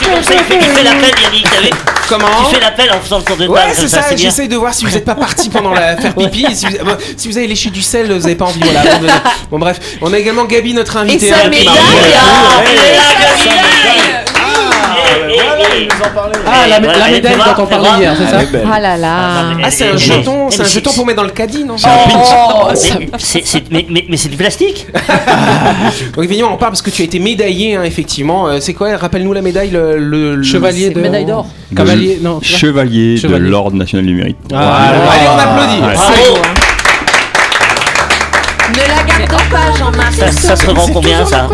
Comme 0.00 0.22
ça, 0.24 0.32
il 0.34 0.38
fait, 0.44 0.56
il 0.60 0.62
fait 0.62 0.82
l'appel, 0.82 1.10
Yannick, 1.22 1.46
t'as 1.50 1.60
vu 1.60 1.70
Comment 2.08 2.26
Tu 2.48 2.54
fais 2.54 2.60
l'appel 2.60 2.90
en 2.90 3.00
faisant 3.00 3.18
le 3.18 3.24
tour 3.24 3.36
de 3.36 3.42
table, 3.42 3.52
Ouais, 3.52 3.60
c'est 3.74 3.86
ça, 3.86 3.98
ça, 4.02 4.06
c'est 4.08 4.14
bien. 4.14 4.24
j'essaie 4.30 4.48
de 4.48 4.56
voir 4.56 4.72
si 4.72 4.84
vous 4.86 4.90
n'êtes 4.90 5.04
pas 5.04 5.14
parti 5.14 5.50
pendant 5.50 5.72
la 5.74 5.96
faire 5.96 6.14
pipi. 6.14 6.46
et 6.50 6.54
Si 6.54 6.66
vous, 6.66 6.84
bon, 6.84 6.96
si 7.16 7.28
vous 7.28 7.36
avez 7.36 7.46
léché 7.46 7.68
du 7.70 7.82
sel, 7.82 8.10
vous 8.10 8.20
n'avez 8.20 8.34
pas 8.34 8.46
envie. 8.46 8.60
Voilà. 8.62 9.14
Bon, 9.50 9.58
bref, 9.58 9.78
on 10.00 10.12
a 10.12 10.18
également 10.18 10.46
Gabi, 10.46 10.72
notre 10.72 10.96
invitée. 10.96 11.26
Et 11.26 11.30
sa 11.30 11.36
hein, 11.36 11.40
qui 11.50 11.64
m'a- 11.64 11.72
médaille 11.72 11.74
Ah, 12.16 12.62
elle 12.64 12.76
est 12.76 12.96
là, 12.96 13.02
Gabi 13.20 14.17
Ah, 16.46 16.66
la, 16.68 16.80
médaille 16.80 17.20
dont 17.22 17.62
on 17.62 17.66
parlait 17.66 17.88
hier, 17.98 18.14
c'est 18.16 18.26
ça 18.26 18.60
Ah 18.72 18.80
là 18.80 18.96
là. 18.96 19.18
Ah, 19.62 19.70
c'est 19.70 19.88
un 19.90 19.96
jeton, 19.96 20.50
c'est 20.50 20.62
un 20.62 20.64
jeton 20.64 20.92
pour 20.92 21.06
mettre 21.06 21.18
dans 21.18 21.24
le 21.24 21.30
caddie, 21.30 21.64
non 21.64 21.76
Oh, 21.84 22.68
c'est- 22.74 23.44
c'est- 23.44 23.70
mais- 23.70 23.86
mais- 23.88 24.16
c'est 24.16 24.28
du 24.28 24.36
plastique 24.36 24.86
Donc 26.14 26.24
évidemment, 26.24 26.52
on 26.54 26.56
parle 26.56 26.72
parce 26.72 26.82
que 26.82 26.90
tu 26.90 27.02
as 27.02 27.04
été 27.04 27.18
médaillé, 27.18 27.76
hein, 27.76 27.82
effectivement. 27.84 28.48
Euh, 28.48 28.58
c'est 28.60 28.74
quoi 28.74 28.96
Rappelle-nous 28.96 29.32
la 29.32 29.42
médaille, 29.42 29.70
le, 29.70 30.42
Chevalier 30.42 30.90
de. 30.90 31.00
médaille 31.00 31.24
d'or. 31.24 31.46
Non. 32.22 32.40
Chevalier, 32.42 33.18
de 33.20 33.36
l'Ordre 33.36 33.76
national 33.76 34.06
du 34.06 34.14
mérite. 34.14 34.36
Ah, 34.54 34.88
Allez, 34.88 35.26
on 35.34 35.38
applaudit. 35.38 35.80
Bravo 35.80 36.38
garde 36.42 36.67
pas, 39.50 39.72
Jean-Marc. 39.78 40.14
ça, 40.14 40.32
ça 40.32 40.56
se 40.56 40.66
revend 40.66 40.86
combien, 40.92 41.24
ça 41.26 41.48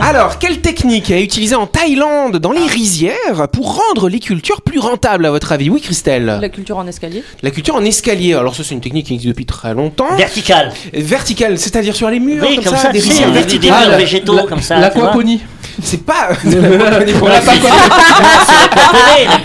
Alors, 0.00 0.38
quelle 0.38 0.60
technique 0.60 1.10
est 1.10 1.22
utilisée 1.22 1.54
en 1.54 1.66
Thaïlande 1.66 2.36
dans 2.38 2.52
les 2.52 2.66
rizières 2.66 3.48
pour 3.52 3.76
rendre 3.76 4.08
les 4.08 4.20
cultures 4.20 4.62
plus 4.62 4.78
rentables 4.78 5.26
à 5.26 5.30
votre 5.30 5.52
avis? 5.52 5.70
Oui, 5.70 5.80
Christelle 5.80 6.38
La 6.40 6.48
culture 6.48 6.76
en 6.78 6.86
escalier 6.86 7.22
La 7.42 7.50
culture 7.50 7.74
en 7.76 7.84
escalier. 7.84 8.34
Alors 8.34 8.54
ça, 8.54 8.62
c'est 8.64 8.74
une 8.74 8.80
technique 8.80 9.06
qui 9.06 9.14
existe 9.14 9.28
depuis 9.28 9.46
très 9.46 9.74
longtemps. 9.74 10.14
Vertical. 10.16 10.72
Verticale, 10.92 11.58
c'est-à-dire 11.58 11.94
sur 11.96 12.10
les 12.10 12.20
murs, 12.20 12.44
Oui, 12.46 12.56
comme, 12.56 12.64
comme 12.64 12.76
ça, 12.76 12.82
ça, 12.84 12.92
des 12.92 13.00
rizières 13.00 13.28
des- 13.28 13.34
verticales. 13.34 13.60
des 13.60 13.68
murs 13.80 13.90
la- 13.90 13.96
végétaux 13.98 14.36
la- 14.36 14.42
comme 14.44 14.60
ça. 14.62 14.78
L'aquaponie. 14.78 15.40
C'est 15.82 16.04
pas 16.04 16.30
de 16.44 16.56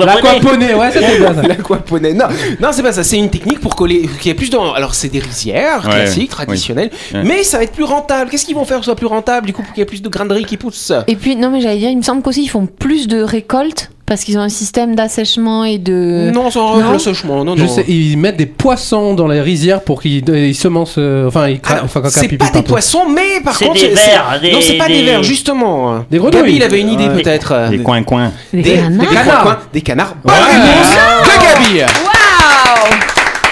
l'aquaponie 0.06 0.74
ouais, 0.74 0.92
c'était 0.92 1.18
bien 1.20 1.34
ça. 1.34 1.42
L'aquaponie. 1.42 2.14
Non, 2.14 2.26
non, 2.60 2.70
c'est 2.72 2.84
pas 2.84 2.92
ça. 2.94 3.04
C'est 3.04 3.18
une 3.18 3.30
technique 3.30 3.60
pour 3.60 3.76
coller. 3.76 4.10
Qui 4.20 4.30
est 4.30 4.34
plus 4.34 4.50
dans. 4.50 4.74
Alors, 4.74 4.96
c'est 4.96 5.10
des 5.10 5.20
rizières 5.20 5.86
Ouais, 5.86 5.92
classiques, 5.92 6.30
traditionnelles, 6.32 6.92
mais 7.24 7.44
ça 7.44 7.58
va 7.58 7.64
être 7.64 7.74
plus 7.74 7.84
rentable. 7.84 8.30
Qu'est-ce 8.30 8.46
qu'ils 8.46 8.56
vont 8.56 8.66
faire 8.66 8.78
pour 8.78 8.82
que 8.82 8.86
ce 8.86 8.92
soit 8.92 8.96
plus 8.96 9.08
rentable 9.08 9.48
du 9.48 9.54
coup 9.54 9.62
pour 9.64 9.74
qu'il 9.74 9.82
y 9.82 9.84
ait 9.84 9.86
plus 9.86 10.02
de 10.02 10.10
graineries 10.10 10.46
qui 10.46 10.58
poussent? 10.58 10.94
Et 11.08 11.16
puis, 11.16 11.36
non, 11.36 11.50
mais 11.50 11.62
j'allais 11.62 11.80
dire, 11.80 11.90
il 11.90 11.98
me 11.98 12.04
semble 12.04 12.22
qu'aussi 12.22 12.44
ils 12.44 12.50
font 12.50 12.66
plus 12.66 13.08
de 13.08 13.22
récoltes 13.22 13.90
parce 14.10 14.24
qu'ils 14.26 14.38
ont 14.38 14.42
un 14.42 14.50
système 14.50 14.96
d'assèchement 14.96 15.64
et 15.64 15.78
de. 15.78 16.32
Non, 16.34 16.50
sans 16.52 16.78
non. 16.80 16.92
le 16.94 17.00
sèchement. 17.00 17.46
Non, 17.46 17.56
Je 17.56 17.62
non. 17.64 17.68
sais, 17.70 17.86
ils 17.88 18.18
mettent 18.18 18.36
des 18.38 18.46
poissons 18.48 19.14
dans 19.14 19.28
les 19.28 19.40
rizières 19.40 19.82
pour 19.82 20.02
qu'ils 20.02 20.28
ils 20.28 20.56
semencent. 20.56 20.96
euh, 20.98 21.28
enfin, 21.28 21.48
ils 21.48 21.60
cra- 21.60 21.74
Alors, 21.74 21.86
enfin, 21.86 22.02
caca, 22.02 22.10
c'est 22.20 22.28
pipi 22.28 22.38
pas 22.38 22.46
des 22.48 22.52
partout. 22.54 22.68
poissons, 22.70 23.08
mais 23.08 23.40
par 23.44 23.56
C'est 23.56 23.66
contre, 23.66 23.80
des 23.80 23.96
c'est- 23.96 24.10
vers, 24.12 24.40
des- 24.42 24.52
non, 24.52 24.60
c'est 24.62 24.74
pas 24.78 24.88
des, 24.88 24.96
des- 24.96 25.04
vers, 25.04 25.24
justement. 25.24 26.04
Des 26.12 26.18
grenouilles. 26.18 26.42
Gabi, 26.42 26.56
il 26.56 26.64
avait 26.64 26.82
une 26.82 26.90
idée 26.90 27.08
Ouais. 27.08 27.22
peut-être. 27.22 27.70
Des 27.70 27.78
coins-coins. 27.80 28.32
Des 28.52 28.62
Des, 28.64 28.74
canards. 28.76 29.00
des 29.00 29.16
Canards. 29.16 29.60
des 29.74 29.82
canards. 29.82 30.16
Bonne 30.24 30.34
réponse 30.34 30.90
de 31.24 31.78
Gabi. 31.80 31.92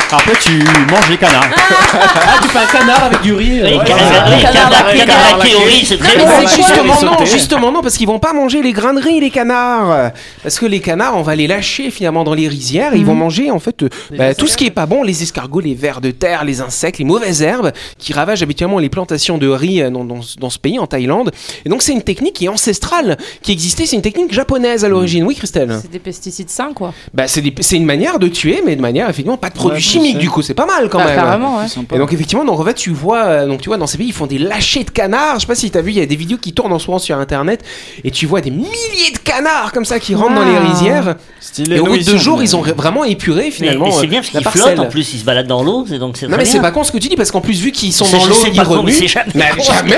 Après, 0.10 0.34
tu 0.42 0.52
manges 0.90 1.10
les 1.10 1.18
canards. 1.18 1.50
Ah, 1.94 2.38
tu 2.42 2.48
fais 2.50 2.60
un 2.60 2.66
canard 2.66 3.04
avec 3.06 3.22
du 3.22 3.34
riz. 3.34 3.60
Euh, 3.62 3.78
canard- 3.84 3.98
ouais. 4.30 4.36
oui, 4.38 4.42
Canard 4.42 4.54
canard- 4.70 4.86
laqué, 4.86 5.00
canard 5.00 5.16
canard 5.18 5.38
laqué 5.40 5.56
au 5.56 5.60
riz, 5.60 5.86
c'est 5.86 5.98
très 5.98 6.18
mais 6.18 6.24
bon. 6.24 6.48
justement 6.48 6.84
les 6.94 7.06
non, 7.20 7.26
justement 7.26 7.72
non, 7.72 7.82
parce 7.82 7.98
qu'ils 7.98 8.08
vont 8.08 8.20
pas 8.20 8.34
manger 8.34 8.62
les 8.62 8.72
graineries, 8.72 9.20
les 9.20 9.30
canards. 9.30 10.12
Parce 10.44 10.60
que 10.60 10.66
les 10.66 10.80
canards, 10.80 11.18
on 11.18 11.22
va 11.24 11.36
les 11.36 11.48
lâcher 11.48 11.92
finalement 11.92 12.24
dans 12.24 12.34
les 12.34 12.48
rizières 12.48 12.94
et 12.94 12.98
ils 12.98 13.06
vont 13.06 13.16
manger 13.16 13.52
en 13.52 13.60
fait 13.60 13.84
euh, 13.84 13.90
bah, 14.18 14.34
tout 14.34 14.48
ce 14.48 14.56
qui 14.58 14.66
est 14.66 14.72
pas 14.72 14.86
bon, 14.86 15.04
les 15.04 15.24
escargots, 15.24 15.60
les 15.60 15.76
vers 15.76 16.00
de 16.02 16.12
terre, 16.12 16.46
les 16.46 16.62
insectes, 16.62 17.00
les 17.00 17.06
mauvaises 17.06 17.42
herbes 17.42 17.72
qui 17.98 18.14
ravagent 18.14 18.44
habituellement 18.44 18.80
les 18.80 18.90
plantations 18.90 19.38
de 19.38 19.48
riz 19.48 19.82
euh, 19.82 19.90
dans, 19.90 20.06
dans- 20.06 20.22
dans 20.40 20.50
ce 20.50 20.58
pays, 20.60 20.80
en 20.80 20.88
Thaïlande. 20.88 21.32
Et 21.66 21.70
donc 21.70 21.82
c'est 21.82 21.92
une 21.94 22.02
technique 22.04 22.34
qui 22.36 22.46
est 22.46 22.50
ancestrale, 22.50 23.18
qui 23.42 23.52
existait, 23.52 23.86
c'est 23.86 23.96
une 23.98 24.02
technique 24.02 24.34
japonaise 24.34 24.86
à 24.86 24.90
l'origine. 24.90 25.24
Oui, 25.26 25.36
Christelle. 25.36 25.78
C'est 25.82 25.92
des 25.92 26.00
pesticides 26.00 26.50
sains, 26.50 26.72
quoi. 26.74 26.94
Bah 27.14 27.28
c'est 27.28 27.76
une 27.76 27.86
manière 27.86 28.20
de 28.20 28.28
tuer, 28.30 28.62
mais 28.66 28.76
de 28.76 28.82
manière 28.82 29.10
effectivement 29.10 29.38
pas 29.38 29.50
de 29.50 29.56
produits 29.56 29.82
Du 30.18 30.30
coup, 30.30 30.42
c'est 30.42 30.54
pas 30.54 30.66
mal 30.66 30.89
quand 30.89 31.00
Bah, 31.00 31.38
même. 31.38 31.44
ouais. 31.44 31.66
Et 31.94 31.98
donc 31.98 32.13
effectivement, 32.13 32.46
donc 32.46 32.60
en 32.60 32.63
fait 32.66 32.74
tu 32.74 32.92
vois, 32.92 33.24
euh, 33.25 33.48
donc 33.48 33.62
tu 33.62 33.70
vois 33.70 33.77
dans 33.77 33.88
ces 33.88 33.98
pays 33.98 34.08
ils 34.08 34.13
font 34.13 34.27
des 34.27 34.38
lâchers 34.38 34.84
de 34.84 34.89
canards. 34.92 35.36
Je 35.36 35.42
sais 35.42 35.48
pas 35.48 35.56
si 35.56 35.70
t'as 35.72 35.82
vu, 35.82 35.92
il 35.92 35.98
y 35.98 36.01
a 36.01 36.06
des 36.06 36.16
vidéos 36.16 36.38
qui 36.38 36.54
tournent 36.54 36.74
en 36.74 36.80
ce 36.80 36.88
moment 36.88 37.00
sur 37.00 37.18
internet 37.18 37.63
et 38.04 38.12
tu 38.12 38.25
vois 38.25 38.42
des 38.42 38.51
milliers 38.51 39.12
de 39.13 39.18
canards 39.20 39.72
comme 39.74 39.86
ça 39.86 40.00
qui 40.00 40.16
rentrent 40.16 40.36
dans 40.36 40.46
les 40.46 40.51
Wow. 40.58 40.72
rizières. 40.74 41.16
Stylé, 41.39 41.75
Et 41.77 41.80
au 41.80 41.86
bout 41.86 41.98
de 41.98 42.04
deux 42.04 42.18
jours, 42.18 42.42
ils 42.44 42.56
ont 42.56 42.62
vraiment 42.62 43.04
épuré 43.04 43.51
finalement 43.51 43.92
c'est 43.92 44.06
euh, 44.06 44.10
bien 44.10 44.20
parce 44.22 44.30
qu'ils 44.32 44.44
flottent 44.62 44.80
en 44.80 44.86
plus, 44.88 45.13
ils 45.13 45.20
se 45.20 45.25
baladent 45.25 45.48
dans 45.48 45.63
l'eau, 45.63 45.86
c'est 45.88 46.00
donc 46.00 46.18
c'est 46.18 46.27
Non 46.27 46.38
mais 46.38 46.46
c'est 46.46 46.60
pas 46.60 46.72
con 46.72 46.84
ce 46.84 46.92
que 46.92 46.98
tu 46.98 47.08
dis 47.10 47.16
parce 47.16 47.32
qu'en 47.32 47.42
plus 47.42 47.60
vu 47.60 47.72
qu'ils 47.72 47.94
sont 47.94 48.06
dans 48.10 48.25
l'eau, 48.25 48.36
ils 48.51 48.62
remuent. 48.62 48.92
jamais 49.08 49.32
jamais, 49.63 49.98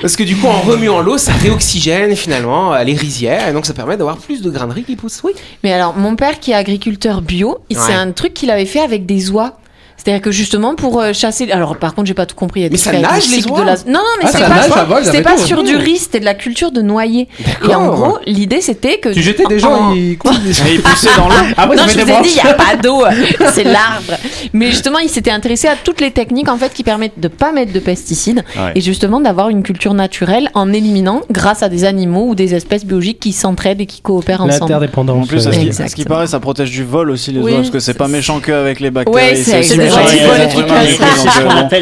parce 0.00 0.16
que 0.16 0.22
du 0.22 0.36
coup 0.36 0.46
en 0.46 0.60
remuant 0.60 1.00
l'eau, 1.00 1.18
ça 1.18 1.32
réoxygène 1.32 2.14
finalement 2.16 2.72
euh, 2.74 2.82
les 2.84 2.94
rizières 2.94 3.48
et 3.48 3.52
donc 3.52 3.66
ça 3.66 3.74
permet 3.74 3.96
d'avoir 3.96 4.16
plus 4.16 4.42
de 4.42 4.50
graineries 4.50 4.84
qui 4.84 4.96
poussent. 4.96 5.20
Oui. 5.24 5.32
Mais 5.62 5.72
alors, 5.72 5.94
mon 5.96 6.16
père 6.16 6.40
qui 6.40 6.52
est 6.52 6.54
agriculteur 6.54 7.20
bio, 7.22 7.58
c'est 7.70 7.92
un 7.94 8.12
truc 8.12 8.34
qu'il 8.40 8.50
avait 8.50 8.64
fait 8.64 8.80
avec 8.80 9.04
des 9.04 9.30
oies. 9.30 9.59
C'est-à-dire 10.02 10.22
que 10.22 10.30
justement 10.30 10.74
pour 10.74 11.00
euh, 11.00 11.12
chasser. 11.12 11.50
Alors 11.50 11.76
par 11.76 11.94
contre, 11.94 12.08
j'ai 12.08 12.14
pas 12.14 12.26
tout 12.26 12.34
compris. 12.34 12.60
il 12.60 12.62
y 12.64 12.66
a 12.66 12.70
Mais 12.70 12.76
tout 12.76 12.82
ça 12.84 12.90
avec 12.90 13.02
nage, 13.02 13.28
le 13.30 13.36
les 13.36 13.46
oies 13.46 13.60
de 13.60 13.66
la- 13.66 13.74
Non, 13.76 14.00
non, 14.00 14.00
mais 14.22 14.28
Ah, 14.32 15.02
c'est 15.04 15.22
pas, 15.22 15.36
sur 15.36 15.62
du 15.62 15.76
riz, 15.76 15.98
c'était 15.98 16.20
de 16.20 16.24
la 16.24 16.34
culture 16.34 16.72
de 16.72 16.80
noyer. 16.82 17.28
Et 17.68 17.74
en 17.74 17.88
gros, 17.88 18.18
l'idée 18.26 18.60
c'était 18.60 18.98
que. 18.98 19.10
Tu 19.10 19.22
jetais 19.22 19.44
des 19.46 19.58
gens, 19.58 19.72
en- 19.90 19.94
ils. 19.94 20.12
Et 20.12 20.74
ils 20.74 20.82
poussaient 20.82 21.14
dans 21.16 21.28
l'eau. 21.28 21.34
Après, 21.56 21.76
non, 21.76 21.82
je 21.86 21.98
vous 21.98 22.04
des 22.06 22.12
ai 22.12 22.20
dit, 22.22 22.30
il 22.38 22.42
n'y 22.44 22.50
a 22.50 22.54
pas 22.54 22.76
d'eau, 22.82 23.04
c'est 23.52 23.64
l'arbre. 23.64 24.14
Mais 24.52 24.66
justement, 24.70 24.98
il 24.98 25.08
s'était 25.08 25.30
intéressé 25.30 25.68
à 25.68 25.76
toutes 25.76 26.00
les 26.00 26.10
techniques 26.10 26.48
en 26.48 26.56
fait 26.56 26.72
qui 26.72 26.82
permettent 26.82 27.18
de 27.20 27.28
pas 27.28 27.52
mettre 27.52 27.72
de 27.72 27.78
pesticides 27.80 28.42
Ouais. 28.56 28.72
et 28.74 28.80
justement 28.80 29.20
d'avoir 29.20 29.48
une 29.48 29.62
culture 29.62 29.92
naturelle 29.94 30.50
en 30.54 30.72
éliminant 30.72 31.20
grâce 31.30 31.62
à 31.62 31.68
des 31.68 31.84
animaux 31.84 32.26
ou 32.28 32.34
des 32.34 32.54
espèces 32.54 32.84
biologiques 32.84 33.20
qui 33.20 33.32
s'entraident 33.32 33.80
et 33.80 33.86
qui 33.86 34.00
coopèrent 34.00 34.40
ensemble. 34.42 34.60
L'interdépendance. 34.72 35.24
En 35.24 35.26
plus, 35.26 35.46
à 35.46 35.52
ce, 35.52 35.58
qui, 35.58 35.68
à 35.68 35.72
ce 35.72 35.82
Exactement. 35.82 35.94
qui 35.94 36.04
paraît, 36.04 36.26
ça 36.26 36.40
protège 36.40 36.70
du 36.70 36.84
vol 36.84 37.10
aussi 37.10 37.32
les 37.32 37.40
Oui, 37.40 37.52
oies, 37.52 37.58
parce 37.58 37.70
que 37.70 37.78
c'est 37.80 37.94
pas 37.94 38.08
méchant 38.08 38.40
qu'avec 38.40 38.80
les 38.80 38.90
bactéries. 38.90 39.14
Ouais, 39.14 39.34
c'est 39.36 39.62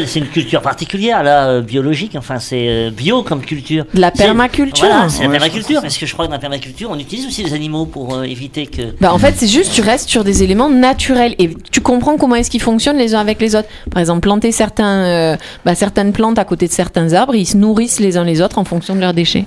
C'est 0.07 0.19
une 0.19 0.27
culture 0.27 0.61
particulière, 0.61 1.23
là, 1.23 1.47
euh, 1.47 1.61
biologique, 1.61 2.15
enfin 2.17 2.39
c'est 2.39 2.67
euh, 2.67 2.89
bio 2.91 3.23
comme 3.23 3.41
culture. 3.41 3.85
De 3.93 3.99
la 4.01 4.11
C'est- 4.13 4.23
permaculture. 4.23 4.87
Voilà, 4.87 5.09
c'est 5.09 5.23
la 5.23 5.29
permaculture. 5.29 5.83
Est-ce 5.83 5.99
que 5.99 6.05
je 6.05 6.13
crois 6.13 6.25
que 6.25 6.29
dans 6.29 6.35
la 6.35 6.39
permaculture, 6.39 6.89
on 6.91 6.99
utilise 6.99 7.25
aussi 7.27 7.43
des 7.43 7.53
animaux 7.53 7.85
pour 7.85 8.15
euh, 8.15 8.23
éviter 8.23 8.67
que. 8.67 8.93
Bah, 8.99 9.13
en 9.13 9.17
fait, 9.17 9.35
c'est 9.37 9.47
juste, 9.47 9.73
tu 9.73 9.81
restes 9.81 10.09
sur 10.09 10.23
des 10.23 10.43
éléments 10.43 10.69
naturels 10.69 11.35
et 11.39 11.49
tu 11.71 11.81
comprends 11.81 12.17
comment 12.17 12.35
est-ce 12.35 12.49
qu'ils 12.49 12.61
fonctionnent 12.61 12.97
les 12.97 13.15
uns 13.15 13.19
avec 13.19 13.39
les 13.41 13.55
autres. 13.55 13.67
Par 13.91 13.99
exemple, 13.99 14.21
planter 14.21 14.51
certains, 14.51 15.03
euh, 15.05 15.37
bah, 15.65 15.75
certaines 15.75 16.11
plantes 16.13 16.39
à 16.39 16.45
côté 16.45 16.67
de 16.67 16.71
certains 16.71 17.13
arbres, 17.13 17.35
ils 17.35 17.45
se 17.45 17.57
nourrissent 17.57 17.99
les 17.99 18.17
uns 18.17 18.23
les 18.23 18.41
autres 18.41 18.57
en 18.57 18.65
fonction 18.65 18.95
de 18.95 18.99
leurs 19.01 19.13
déchets. 19.13 19.45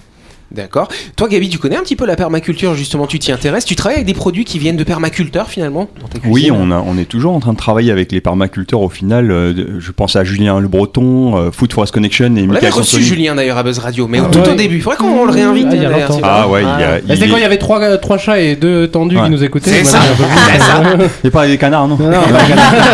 D'accord. 0.54 0.88
Toi, 1.16 1.28
Gabi, 1.28 1.48
tu 1.48 1.58
connais 1.58 1.76
un 1.76 1.82
petit 1.82 1.96
peu 1.96 2.04
la 2.06 2.16
permaculture, 2.16 2.74
justement, 2.74 3.06
tu 3.06 3.18
t'y 3.18 3.32
intéresses. 3.32 3.64
Tu 3.64 3.74
travailles 3.76 3.96
avec 3.96 4.06
des 4.06 4.14
produits 4.14 4.44
qui 4.44 4.58
viennent 4.58 4.76
de 4.76 4.84
permaculteurs, 4.84 5.48
finalement, 5.48 5.88
dans 6.00 6.08
ta 6.08 6.18
Oui, 6.28 6.50
on, 6.52 6.70
a- 6.70 6.82
on 6.86 6.98
est 6.98 7.04
toujours 7.06 7.32
en 7.34 7.40
train 7.40 7.52
de 7.52 7.58
travailler 7.58 7.90
avec 7.90 8.12
les 8.12 8.20
permaculteurs 8.20 8.80
au 8.80 8.88
final. 8.88 9.30
euh, 9.30 9.80
je 9.80 9.92
pense 9.92 10.16
à 10.16 10.24
Julien 10.24 10.60
Le 10.60 10.68
Breton, 10.68 11.36
euh, 11.36 11.50
Food 11.52 11.72
Forest 11.72 11.94
Connection 11.94 12.36
et 12.36 12.42
On 12.42 12.46
Michael 12.48 12.70
reçu. 12.72 13.02
Julien, 13.02 13.34
d'ailleurs, 13.34 13.56
à 13.58 13.62
Buzz 13.62 13.78
Radio, 13.78 14.06
mais 14.08 14.18
Ah 14.20 14.28
tout 14.30 14.38
ouais. 14.40 14.50
au 14.50 14.54
début. 14.54 14.76
Il 14.76 14.82
faudrait 14.82 14.98
qu'on 14.98 15.24
le 15.24 15.30
réinvite, 15.32 15.66
Ah, 15.70 15.74
il 15.74 15.82
y 15.82 15.86
a 15.86 15.88
d'ailleurs, 15.90 16.08
longtemps. 16.10 16.20
c'est 16.22 16.28
Ah 16.28 16.48
ouais, 16.48 16.60
il 16.62 16.64
y 16.80 16.84
a- 16.84 16.88
Mais 16.96 17.02
il 17.08 17.14
C'était 17.14 17.26
est- 17.26 17.28
quand 17.30 17.36
il 17.36 17.42
y 17.42 17.46
avait 17.46 17.58
trois, 17.58 17.80
euh, 17.80 17.96
trois 17.96 18.18
chats 18.18 18.38
et 18.40 18.56
deux 18.56 18.88
tendus 18.88 19.16
Ouais. 19.16 19.24
qui 19.24 19.30
nous 19.30 19.42
écoutaient. 19.44 19.70
C'est 19.70 19.84
ça. 19.84 20.00
il 21.24 21.30
pas 21.30 21.46
des 21.46 21.56
canards, 21.58 21.88
non, 21.88 21.96
Non, 21.96 22.10
non, 22.10 22.12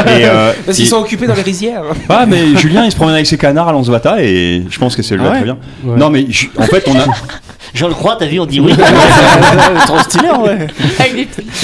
Et, 0.07 0.25
euh, 0.25 0.53
Parce 0.65 0.77
qu'ils 0.77 0.87
et- 0.87 0.89
sont 0.89 0.99
occupés 0.99 1.27
dans 1.27 1.35
les 1.35 1.43
rizières. 1.43 1.83
Ah, 2.09 2.25
mais 2.27 2.57
Julien, 2.57 2.85
il 2.85 2.91
se 2.91 2.97
promène 2.97 3.15
avec 3.15 3.27
ses 3.27 3.37
canards 3.39 3.69
à 3.69 3.73
Lansvata 3.73 4.23
et 4.23 4.65
je 4.69 4.79
pense 4.79 4.97
que 4.97 5.03
c'est 5.03 5.17
lui 5.17 5.25
Ah 5.27 5.31
très 5.37 5.43
bien. 5.45 5.59
Non, 5.85 6.11
mais 6.11 6.27
en 6.59 6.63
fait, 6.63 6.85
on 6.89 6.97
a. 6.97 7.05
Je 7.75 7.87
le 7.87 7.93
crois, 7.95 8.17
t'as 8.17 8.27
vu, 8.27 8.41
on 8.41 8.47
dit 8.47 8.61
oui. 8.61 8.73
Trop 9.87 9.99
stylé, 10.01 10.29
ouais. 10.31 10.67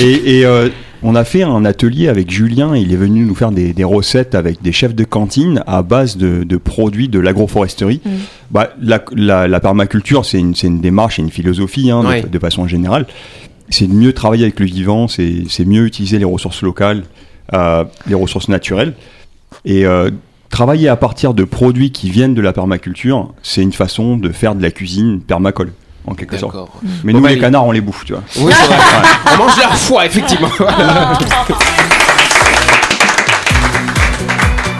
Et, 0.00 0.38
et, 0.40 0.46
euh, 0.46 0.68
on 1.02 1.14
a 1.14 1.24
fait 1.24 1.42
un 1.42 1.64
atelier 1.64 2.08
avec 2.08 2.30
Julien. 2.30 2.74
Il 2.76 2.92
est 2.92 2.96
venu 2.96 3.24
nous 3.26 3.34
faire 3.34 3.50
des, 3.50 3.72
des 3.74 3.84
recettes 3.84 4.34
avec 4.34 4.62
des 4.62 4.72
chefs 4.72 4.94
de 4.94 5.04
cantine 5.04 5.62
à 5.66 5.82
base 5.82 6.16
de, 6.16 6.44
de 6.44 6.56
produits 6.56 7.08
de 7.08 7.18
l'agroforesterie. 7.18 8.00
Bah, 8.50 8.70
la, 8.80 9.04
la- 9.14 9.46
la 9.48 9.60
permaculture, 9.60 10.24
c'est 10.24 10.38
une, 10.38 10.54
démarche 10.80 11.18
et 11.18 11.22
une 11.22 11.30
philosophie 11.30 11.90
hein, 11.90 12.02
de- 12.02 12.08
Ouais. 12.08 12.22
de, 12.22 12.38
façon 12.38 12.66
générale. 12.66 13.06
C'est 13.68 13.86
de 13.86 13.92
mieux 13.94 14.12
travailler 14.12 14.44
avec 14.44 14.60
le 14.60 14.66
vivant, 14.66 15.08
c'est 15.08 15.44
c'est 15.48 15.64
mieux 15.64 15.84
utiliser 15.86 16.18
les 16.18 16.24
ressources 16.26 16.62
locales, 16.62 17.02
euh, 17.54 17.84
les 18.06 18.14
ressources 18.14 18.48
naturelles. 18.48 18.94
Et 19.64 19.84
euh, 19.86 20.10
travailler 20.54 20.88
à 20.88 20.94
partir 20.94 21.34
de 21.34 21.42
produits 21.42 21.90
qui 21.90 22.10
viennent 22.10 22.32
de 22.34 22.40
la 22.40 22.52
permaculture, 22.52 23.32
c'est 23.42 23.60
une 23.60 23.72
façon 23.72 24.16
de 24.16 24.30
faire 24.30 24.54
de 24.54 24.62
la 24.62 24.70
cuisine 24.70 25.20
permacole, 25.20 25.72
en 26.06 26.14
quelque 26.14 26.38
sorte. 26.38 26.54
Mais 27.02 27.12
Bon, 27.12 27.18
nous, 27.18 27.24
bah, 27.24 27.30
les 27.30 27.34
il- 27.36 27.40
canards, 27.40 27.66
on 27.66 27.72
les 27.72 27.80
bouffe, 27.80 28.04
tu 28.04 28.12
vois. 28.12 28.22
Oui, 28.38 28.52
c'est 28.56 28.66
vrai. 28.68 28.76
On 29.34 29.36
mange 29.38 29.56
leur 29.58 29.74
foie, 29.76 30.06
effectivement. 30.06 30.48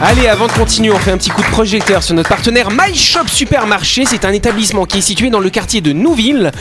Allez, 0.01 0.27
avant 0.27 0.47
de 0.47 0.51
continuer, 0.51 0.91
on 0.91 0.97
fait 0.97 1.11
un 1.11 1.17
petit 1.17 1.29
coup 1.29 1.41
de 1.41 1.47
projecteur 1.47 2.03
sur 2.03 2.15
notre 2.15 2.27
partenaire 2.27 2.69
My 2.69 2.93
Shop 2.93 3.27
Supermarché. 3.27 4.03
C'est 4.05 4.25
un 4.25 4.33
établissement 4.33 4.83
qui 4.83 4.97
est 4.97 5.01
situé 5.01 5.29
dans 5.29 5.39
le 5.39 5.49
quartier 5.49 5.79
de 5.79 5.93
Nouville, 5.93 6.51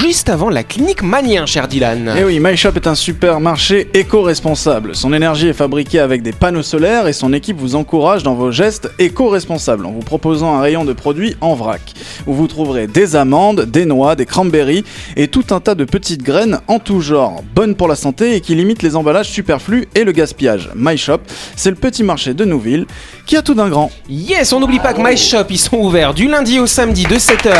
juste 0.00 0.28
avant 0.28 0.50
la 0.50 0.64
clinique 0.64 1.00
Manien, 1.00 1.46
cher 1.46 1.68
Dylan. 1.68 2.12
Et 2.18 2.24
oui, 2.24 2.40
My 2.40 2.56
Shop 2.56 2.72
est 2.74 2.88
un 2.88 2.96
supermarché 2.96 3.88
éco-responsable. 3.94 4.96
Son 4.96 5.12
énergie 5.12 5.46
est 5.46 5.52
fabriquée 5.52 6.00
avec 6.00 6.22
des 6.22 6.32
panneaux 6.32 6.64
solaires 6.64 7.06
et 7.06 7.12
son 7.12 7.32
équipe 7.32 7.56
vous 7.56 7.76
encourage 7.76 8.24
dans 8.24 8.34
vos 8.34 8.50
gestes 8.50 8.90
éco-responsables 8.98 9.86
en 9.86 9.92
vous 9.92 10.00
proposant 10.00 10.56
un 10.56 10.60
rayon 10.60 10.84
de 10.84 10.92
produits 10.92 11.36
en 11.40 11.54
vrac, 11.54 11.94
où 12.26 12.34
vous 12.34 12.48
trouverez 12.48 12.88
des 12.88 13.14
amandes, 13.14 13.60
des 13.60 13.84
noix, 13.84 14.16
des 14.16 14.26
cranberries 14.26 14.82
et 15.16 15.28
tout 15.28 15.44
un 15.50 15.60
tas 15.60 15.76
de 15.76 15.84
petites 15.84 16.24
graines 16.24 16.58
en 16.66 16.80
tout 16.80 17.00
genre, 17.00 17.44
bonnes 17.54 17.76
pour 17.76 17.86
la 17.86 17.94
santé 17.94 18.34
et 18.34 18.40
qui 18.40 18.56
limitent 18.56 18.82
les 18.82 18.96
emballages 18.96 19.30
superflus 19.30 19.86
et 19.94 20.02
le 20.02 20.10
gaspillage. 20.10 20.70
My 20.74 20.98
Shop, 20.98 21.20
c'est 21.54 21.70
le 21.70 21.76
petit 21.76 22.02
marché 22.02 22.34
de 22.34 22.44
Nouville 22.44 22.71
qui 23.26 23.36
a 23.36 23.42
tout 23.42 23.54
d'un 23.54 23.68
grand. 23.68 23.90
Yes, 24.08 24.52
on 24.52 24.60
n'oublie 24.60 24.78
pas 24.80 24.92
que 24.92 25.00
My 25.02 25.16
Shop, 25.16 25.44
ils 25.50 25.58
sont 25.58 25.76
ouverts 25.76 26.14
du 26.14 26.28
lundi 26.28 26.58
au 26.58 26.66
samedi 26.66 27.04
de 27.04 27.16
7h 27.16 27.52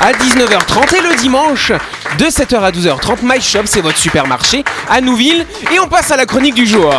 à 0.00 0.12
19h30 0.12 0.96
et 0.96 1.08
le 1.08 1.16
dimanche 1.20 1.72
de 2.18 2.24
7h 2.24 2.60
à 2.60 2.70
12h30. 2.70 3.18
My 3.22 3.40
Shop, 3.40 3.62
c'est 3.64 3.80
votre 3.80 3.98
supermarché 3.98 4.64
à 4.88 5.00
Nouville. 5.00 5.44
Et 5.74 5.78
on 5.78 5.88
passe 5.88 6.10
à 6.10 6.16
la 6.16 6.26
chronique 6.26 6.54
du 6.54 6.66
jour. 6.66 6.94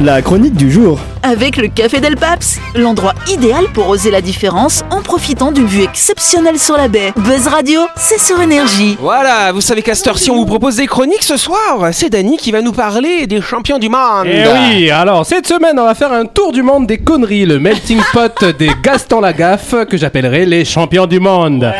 La 0.00 0.22
chronique 0.22 0.54
du 0.54 0.70
jour. 0.70 0.98
Avec 1.26 1.56
le 1.56 1.68
Café 1.68 2.00
Del 2.00 2.16
Paps, 2.16 2.58
l'endroit 2.74 3.14
idéal 3.32 3.64
pour 3.72 3.88
oser 3.88 4.10
la 4.10 4.20
différence 4.20 4.84
en 4.90 5.00
profitant 5.00 5.52
d'une 5.52 5.66
vue 5.66 5.82
exceptionnelle 5.82 6.58
sur 6.58 6.76
la 6.76 6.86
baie. 6.88 7.14
Buzz 7.16 7.46
Radio, 7.46 7.80
c'est 7.96 8.20
sur 8.20 8.42
énergie. 8.42 8.98
Voilà, 9.00 9.50
vous 9.52 9.62
savez 9.62 9.80
qu'à 9.80 9.94
cette 9.94 10.06
heure-ci, 10.06 10.30
on 10.30 10.36
vous 10.36 10.44
propose 10.44 10.76
des 10.76 10.86
chroniques 10.86 11.22
ce 11.22 11.38
soir. 11.38 11.88
C'est 11.92 12.10
Dany 12.10 12.36
qui 12.36 12.52
va 12.52 12.60
nous 12.60 12.72
parler 12.72 13.26
des 13.26 13.40
champions 13.40 13.78
du 13.78 13.88
monde. 13.88 14.26
Eh 14.26 14.44
oui, 14.76 14.90
alors 14.90 15.24
cette 15.24 15.46
semaine, 15.46 15.78
on 15.78 15.84
va 15.86 15.94
faire 15.94 16.12
un 16.12 16.26
tour 16.26 16.52
du 16.52 16.62
monde 16.62 16.86
des 16.86 16.98
conneries, 16.98 17.46
le 17.46 17.58
melting 17.58 18.00
pot 18.12 18.44
des 18.58 18.70
Gaston 18.82 19.22
Lagaffe, 19.22 19.74
que 19.88 19.96
j'appellerai 19.96 20.44
les 20.44 20.66
champions 20.66 21.06
du 21.06 21.20
monde. 21.20 21.72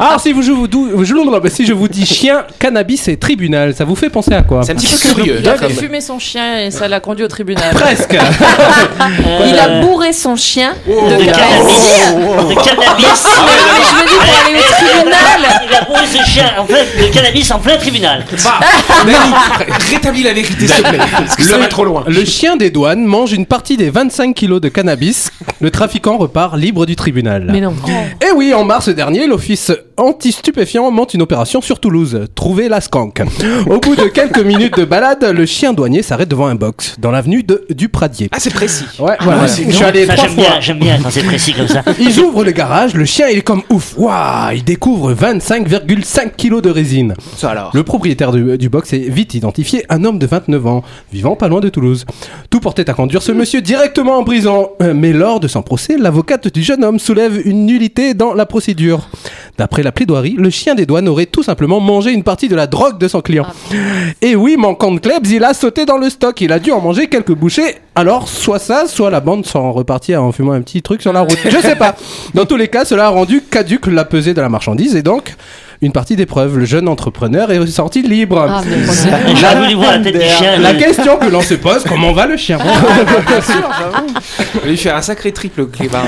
Alors 0.00 0.18
si, 0.20 0.32
vous, 0.32 0.42
je 0.42 0.50
vous, 0.50 0.66
dou- 0.66 0.90
je- 1.04 1.48
si 1.50 1.64
je 1.64 1.72
vous 1.72 1.86
dis 1.86 2.04
chien, 2.06 2.44
cannabis 2.58 3.06
et 3.06 3.16
tribunal, 3.16 3.72
ça 3.74 3.84
vous 3.84 3.94
fait 3.94 4.10
penser 4.10 4.32
à 4.34 4.42
quoi? 4.42 4.62
C'est 4.64 4.72
un 4.72 4.74
petit 4.74 4.86
peu 4.88 5.14
curieux. 5.14 5.36
Il 5.40 5.48
avait 5.48 5.58
comme- 5.58 5.76
fumé 5.76 6.00
son 6.00 6.18
chien 6.18 6.58
et 6.66 6.70
ça 6.72 6.88
l'a 6.88 6.98
conduit 6.98 7.24
au 7.24 7.28
tribunal. 7.28 7.72
Presque. 7.74 8.16
Il 9.46 9.58
a 9.58 9.80
bourré 9.80 10.12
son 10.12 10.36
chien 10.36 10.74
De 10.86 10.92
de 10.92 11.24
cannabis. 11.24 11.26
cannabis. 11.26 12.48
De 12.48 12.54
cannabis. 12.54 13.26
Mais 13.44 13.82
je 13.84 13.94
me 13.94 14.08
dis 14.08 14.14
pour 14.14 14.46
aller 14.46 14.58
au 14.58 14.72
tribunal. 14.72 15.62
Il 15.68 15.76
a 15.76 15.84
bourré 15.84 16.06
ce 16.06 16.30
chien 16.30 16.50
en 16.58 16.64
plein, 16.64 16.76
de 16.76 17.12
cannabis 17.12 17.50
en 17.50 17.58
plein 17.58 17.76
tribunal. 17.76 18.24
Bah, 18.44 18.60
rétablis 19.90 20.22
la 20.22 20.32
vérité, 20.32 20.66
s'il 20.66 20.82
te 20.82 20.88
plaît. 20.88 20.98
Parce 20.98 21.36
que 21.36 21.42
ça 21.42 21.58
va 21.58 21.66
trop 21.68 21.84
loin. 21.84 22.04
Le 22.06 22.24
chien 22.24 22.56
des 22.56 22.70
douanes 22.70 23.04
mange 23.04 23.32
une 23.32 23.46
partie 23.46 23.76
des 23.76 23.90
25 23.90 24.34
kilos 24.34 24.60
de 24.60 24.68
cannabis. 24.68 25.30
Le 25.60 25.70
trafiquant 25.70 26.16
repart 26.18 26.56
libre 26.56 26.86
du 26.86 26.96
tribunal. 26.96 27.48
Mais 27.52 27.60
non. 27.60 27.74
Et 28.26 28.30
oui, 28.34 28.54
en 28.54 28.64
mars 28.64 28.88
dernier, 28.88 29.26
l'office 29.26 29.72
anti-stupéfiant 29.96 30.90
monte 30.90 31.14
une 31.14 31.22
opération 31.22 31.60
sur 31.60 31.80
Toulouse. 31.80 32.26
Trouver 32.34 32.68
la 32.68 32.80
skank. 32.80 33.22
Au 33.68 33.78
bout 33.78 33.96
de 33.96 34.04
quelques 34.04 34.38
minutes 34.38 34.76
de 34.78 34.84
balade, 34.84 35.24
le 35.24 35.46
chien 35.46 35.72
douanier 35.72 36.02
s'arrête 36.02 36.28
devant 36.28 36.46
un 36.46 36.54
box 36.54 36.94
dans 36.98 37.10
l'avenue 37.10 37.42
de 37.42 37.64
du 37.70 37.88
Pradier. 37.88 38.28
Ah, 38.38 38.40
c'est 38.40 38.54
précis. 38.54 38.84
Ouais, 39.00 39.16
voilà. 39.20 39.48
Je 39.48 39.68
suis 39.72 39.82
allé 39.84 40.06
Ça, 40.06 40.14
trois 40.14 40.28
j'aime 40.28 40.34
fois. 40.36 40.44
bien, 40.44 40.60
j'aime 40.60 40.78
bien 40.78 40.98
quand 41.02 41.10
c'est 41.10 41.24
précis 41.24 41.52
comme 41.54 41.66
ça. 41.66 41.82
Ils 41.98 42.20
ouvrent 42.20 42.44
le 42.44 42.52
garage, 42.52 42.94
le 42.94 43.04
chien 43.04 43.26
il 43.28 43.38
est 43.38 43.42
comme 43.42 43.62
ouf. 43.68 43.94
Waouh, 43.98 44.52
il 44.54 44.62
découvre 44.62 45.12
25,5 45.12 46.36
kilos 46.36 46.62
de 46.62 46.70
résine. 46.70 47.14
Ça 47.36 47.50
alors. 47.50 47.72
Le 47.74 47.82
propriétaire 47.82 48.30
du, 48.30 48.56
du 48.56 48.68
box 48.68 48.92
est 48.92 49.08
vite 49.08 49.34
identifié, 49.34 49.84
un 49.88 50.04
homme 50.04 50.20
de 50.20 50.26
29 50.26 50.66
ans, 50.68 50.84
vivant 51.12 51.34
pas 51.34 51.48
loin 51.48 51.58
de 51.60 51.68
Toulouse. 51.68 52.06
Tout 52.48 52.60
portait 52.60 52.88
à 52.88 52.94
conduire 52.94 53.22
ce 53.22 53.32
monsieur 53.32 53.60
directement 53.60 54.18
en 54.18 54.24
prison. 54.24 54.70
Euh, 54.82 54.94
Mais 54.94 55.12
lors 55.12 55.40
de 55.40 55.48
son 55.48 55.62
procès, 55.62 55.96
l'avocate 55.98 56.46
du 56.54 56.62
jeune 56.62 56.84
homme 56.84 57.00
soulève 57.00 57.44
une 57.44 57.66
nullité 57.66 58.14
dans 58.14 58.34
la 58.34 58.46
procédure. 58.46 59.08
D'après 59.58 59.82
la 59.82 59.90
plaidoirie, 59.90 60.36
le 60.38 60.50
chien 60.50 60.76
des 60.76 60.86
douanes 60.86 61.08
aurait 61.08 61.26
tout 61.26 61.42
simplement 61.42 61.80
mangé 61.80 62.12
une 62.12 62.22
partie 62.22 62.46
de 62.48 62.54
la 62.54 62.68
drogue 62.68 62.96
de 62.96 63.08
son 63.08 63.20
client. 63.20 63.44
Et 64.22 64.36
oui, 64.36 64.56
manquant 64.56 64.92
de 64.92 65.00
Klebs, 65.00 65.26
il 65.32 65.42
a 65.42 65.52
sauté 65.52 65.84
dans 65.84 65.98
le 65.98 66.08
stock. 66.10 66.40
Il 66.40 66.52
a 66.52 66.60
dû 66.60 66.70
en 66.70 66.80
manger 66.80 67.08
quelques 67.08 67.34
bouchées. 67.34 67.74
Alors, 67.96 68.28
soit 68.28 68.60
ça, 68.60 68.86
soit 68.86 69.10
la 69.10 69.18
bande 69.18 69.44
s'en 69.44 69.72
repartit 69.72 70.14
en 70.14 70.30
fumant 70.30 70.52
un 70.52 70.62
petit 70.62 70.80
truc 70.80 71.02
sur 71.02 71.12
la 71.12 71.22
route. 71.22 71.38
Je 71.44 71.58
sais 71.58 71.74
pas. 71.74 71.96
Dans 72.34 72.46
tous 72.46 72.54
les 72.56 72.68
cas, 72.68 72.84
cela 72.84 73.06
a 73.06 73.08
rendu 73.08 73.42
caduque 73.42 73.88
la 73.88 74.04
pesée 74.04 74.32
de 74.32 74.40
la 74.40 74.48
marchandise 74.48 74.94
et 74.94 75.02
donc 75.02 75.34
une 75.80 75.92
partie 75.92 76.16
des 76.16 76.26
preuves. 76.26 76.58
Le 76.58 76.64
jeune 76.64 76.88
entrepreneur 76.88 77.50
est 77.50 77.66
sorti 77.68 78.02
libre. 78.02 78.46
Ah, 78.48 78.62
voulu 79.56 79.74
voir 79.74 79.92
la 79.92 79.98
tête 79.98 80.14
du 80.14 80.20
chien. 80.20 80.58
La 80.58 80.72
le- 80.72 80.78
question 80.78 81.16
que 81.16 81.26
l'on 81.26 81.40
se 81.40 81.54
pose, 81.54 81.84
comment 81.88 82.12
va 82.12 82.26
le 82.26 82.36
chien? 82.36 82.58
Va 84.62 84.68
lui 84.68 84.76
faire 84.76 84.96
un 84.96 85.02
sacré 85.02 85.32
triple 85.32 85.66
clébard. 85.66 86.06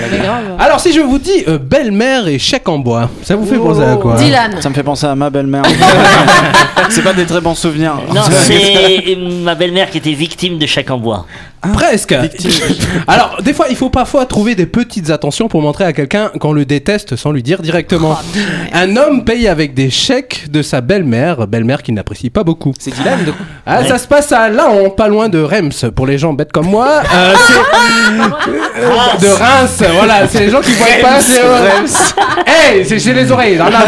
Alors 0.59 0.81
si 0.81 0.93
je 0.93 1.01
vous 1.01 1.19
dis 1.19 1.45
euh, 1.47 1.59
belle-mère 1.59 2.27
et 2.27 2.39
chèque 2.39 2.69
en 2.69 2.79
bois, 2.79 3.11
ça 3.23 3.37
vous 3.37 3.47
fait 3.47 3.59
penser 3.59 3.83
à 3.83 3.97
quoi? 3.97 4.17
Dylan. 4.17 4.61
Ça 4.61 4.69
me 4.69 4.75
fait 4.75 4.83
penser 4.83 5.07
à 5.07 5.15
ma 5.15 5.31
belle-mère. 5.31 5.63
c'est 6.89 7.03
pas 7.03 7.13
des 7.13 7.27
très 7.27 7.41
bons 7.41 7.55
souvenirs. 7.55 7.95
Non, 8.13 8.23
c'est 8.31 9.17
ma 9.43 9.55
belle-mère 9.55 9.91
qui 9.91 9.99
était 9.99 10.13
victime 10.13 10.59
de 10.59 10.67
chèque 10.67 10.91
en 10.91 10.99
bois. 10.99 11.27
Presque. 11.75 12.15
Alors, 13.07 13.43
des 13.43 13.53
fois, 13.53 13.67
il 13.69 13.77
faut 13.77 13.91
parfois 13.91 14.25
trouver 14.25 14.55
des 14.55 14.65
petites 14.65 15.11
attentions 15.11 15.47
pour 15.49 15.61
montrer 15.61 15.85
à 15.85 15.93
quelqu'un 15.93 16.31
qu'on 16.41 16.53
le 16.55 16.65
déteste 16.65 17.17
sans 17.17 17.33
lui 17.33 17.43
dire 17.43 17.61
directement. 17.61 18.19
Un 18.73 18.97
homme 18.97 19.25
paye 19.25 19.47
avec 19.47 19.60
des 19.69 19.91
chèques 19.91 20.47
de 20.51 20.63
sa 20.63 20.81
belle-mère, 20.81 21.47
belle-mère 21.47 21.83
qu'il 21.83 21.95
n'apprécie 21.95 22.31
pas 22.31 22.43
beaucoup. 22.45 22.73
C'est 22.79 22.91
Dylan 22.95 23.25
de 23.25 23.33
Ah, 23.67 23.85
ça 23.85 23.99
se 23.99 24.09
passe 24.09 24.33
à 24.33 24.49
Laon, 24.49 24.91
pas 24.91 25.09
loin 25.09 25.29
de 25.29 25.41
Reims, 25.41 25.85
pour 25.95 26.07
les 26.07 26.19
gens 26.19 26.33
bêtes 26.33 26.53
comme 26.53 26.67
moi. 26.67 27.03
Euh, 27.15 27.35
c'est- 27.47 28.81
euh, 28.81 29.19
de 29.21 29.29
Reims, 29.29 29.83
voilà, 29.97 30.27
c'est 30.29 30.41
les 30.41 30.51
gens 30.51 30.61
qui 30.61 30.73
voient 30.73 30.87
pas. 31.03 31.21
C'est 31.21 31.43
Reims. 31.43 32.15
Hey, 32.47 32.85
c'est 32.85 32.99
chez 32.99 33.13
les 33.13 33.31
oreilles. 33.31 33.57
là, 33.57 33.71
là, 33.71 33.81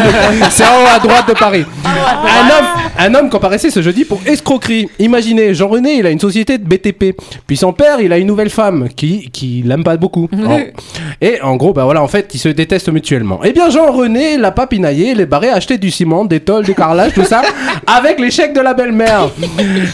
C'est 0.50 0.64
en 0.64 0.82
haut 0.82 0.88
à 0.94 0.98
droite 0.98 1.28
de 1.28 1.32
Paris. 1.34 1.64
Un 1.84 2.48
homme, 2.50 2.66
un 2.98 3.14
homme 3.14 3.30
comparaissait 3.30 3.70
ce 3.70 3.82
jeudi 3.82 4.04
pour 4.04 4.20
escroquerie. 4.26 4.88
Imaginez, 4.98 5.54
Jean-René, 5.54 5.94
il 5.98 6.06
a 6.06 6.10
une 6.10 6.20
société 6.20 6.58
de 6.58 6.64
BTP. 6.64 7.16
Puis 7.46 7.56
son 7.56 7.72
père, 7.72 8.00
il 8.00 8.12
a 8.12 8.18
une 8.18 8.26
nouvelle 8.26 8.50
femme 8.50 8.88
qui, 8.94 9.30
qui 9.30 9.62
l'aime 9.64 9.82
pas 9.84 9.96
beaucoup. 9.96 10.28
Oh. 10.32 10.50
Et 11.20 11.40
en 11.42 11.56
gros, 11.56 11.72
bah 11.72 11.84
voilà, 11.84 12.02
en 12.02 12.08
fait, 12.08 12.30
ils 12.34 12.38
se 12.38 12.48
détestent 12.48 12.90
mutuellement. 12.90 13.40
Eh 13.44 13.52
bien, 13.52 13.70
Jean-René 13.70 14.36
l'a 14.36 14.50
pas 14.50 14.66
pinaillé, 14.66 15.10
il 15.12 15.20
est 15.20 15.26
barré 15.26 15.48
à 15.48 15.54
acheter 15.56 15.78
du 15.78 15.90
ciment, 15.90 16.24
des 16.24 16.40
tôles, 16.40 16.64
du 16.64 16.74
carrelage, 16.74 17.12
tout 17.14 17.24
ça, 17.24 17.42
avec 17.86 18.18
les 18.20 18.30
chèques 18.30 18.52
de 18.54 18.60
la 18.60 18.74
belle-mère. 18.74 19.30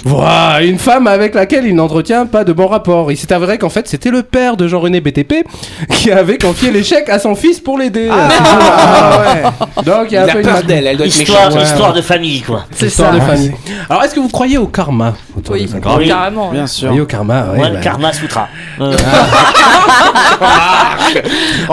Voilà, 0.05 0.63
une 0.63 0.79
femme 0.79 1.07
avec 1.07 1.35
laquelle 1.35 1.67
il 1.67 1.75
n'entretient 1.75 2.27
pas 2.27 2.45
de 2.45 2.53
bon 2.53 2.67
rapport. 2.67 3.11
Il 3.13 3.17
s'est 3.17 3.33
avéré 3.33 3.59
qu'en 3.59 3.69
fait, 3.69 3.89
c'était 3.89 4.11
le 4.11 4.23
père 4.23 4.57
de 4.57 4.67
Jean-René 4.69 5.01
BTP 5.01 5.45
qui 5.91 6.11
avait 6.11 6.39
confié 6.39 6.71
les 6.71 6.83
chèques 6.83 7.09
à 7.09 7.19
son 7.19 7.35
fils 7.35 7.61
pour 7.61 7.79
l'aider. 7.79 8.09
Ah, 8.11 9.21
ouais. 9.21 9.83
Donc 9.85 10.07
il 10.11 10.13
y 10.13 10.15
Il 10.15 10.17
a 10.19 10.25
un 10.25 10.29
a 10.29 10.33
peu 10.33 10.39
une 10.39 10.45
peur 10.45 10.55
mag- 10.57 10.67
d'elle, 10.67 10.87
elle 10.87 10.97
doit 10.97 11.07
être 11.07 11.19
Histoire, 11.21 11.49
méchante. 11.49 11.63
histoire 11.65 11.93
de 11.93 12.03
famille, 12.03 12.41
quoi. 12.43 12.65
Histoire 12.89 13.13
de 13.13 13.21
famille. 13.21 13.53
Alors, 13.89 14.03
est-ce 14.05 14.15
que 14.15 14.21
vous 14.21 14.29
croyez 14.29 14.59
au 14.59 14.67
karma 14.67 15.15
Oui, 15.51 15.69
Oui. 15.99 16.09
carrément. 16.09 16.51
Bien 16.51 16.67
sûr. 16.67 16.89
croyez 16.89 17.01
au 17.03 17.07
karma, 17.07 17.47
ouais, 17.53 17.61
Ouais, 17.61 17.71
bah. 17.71 17.77
le 17.77 17.81
Karma 17.81 18.13
Sutra. 18.13 18.49
Euh, 18.79 18.95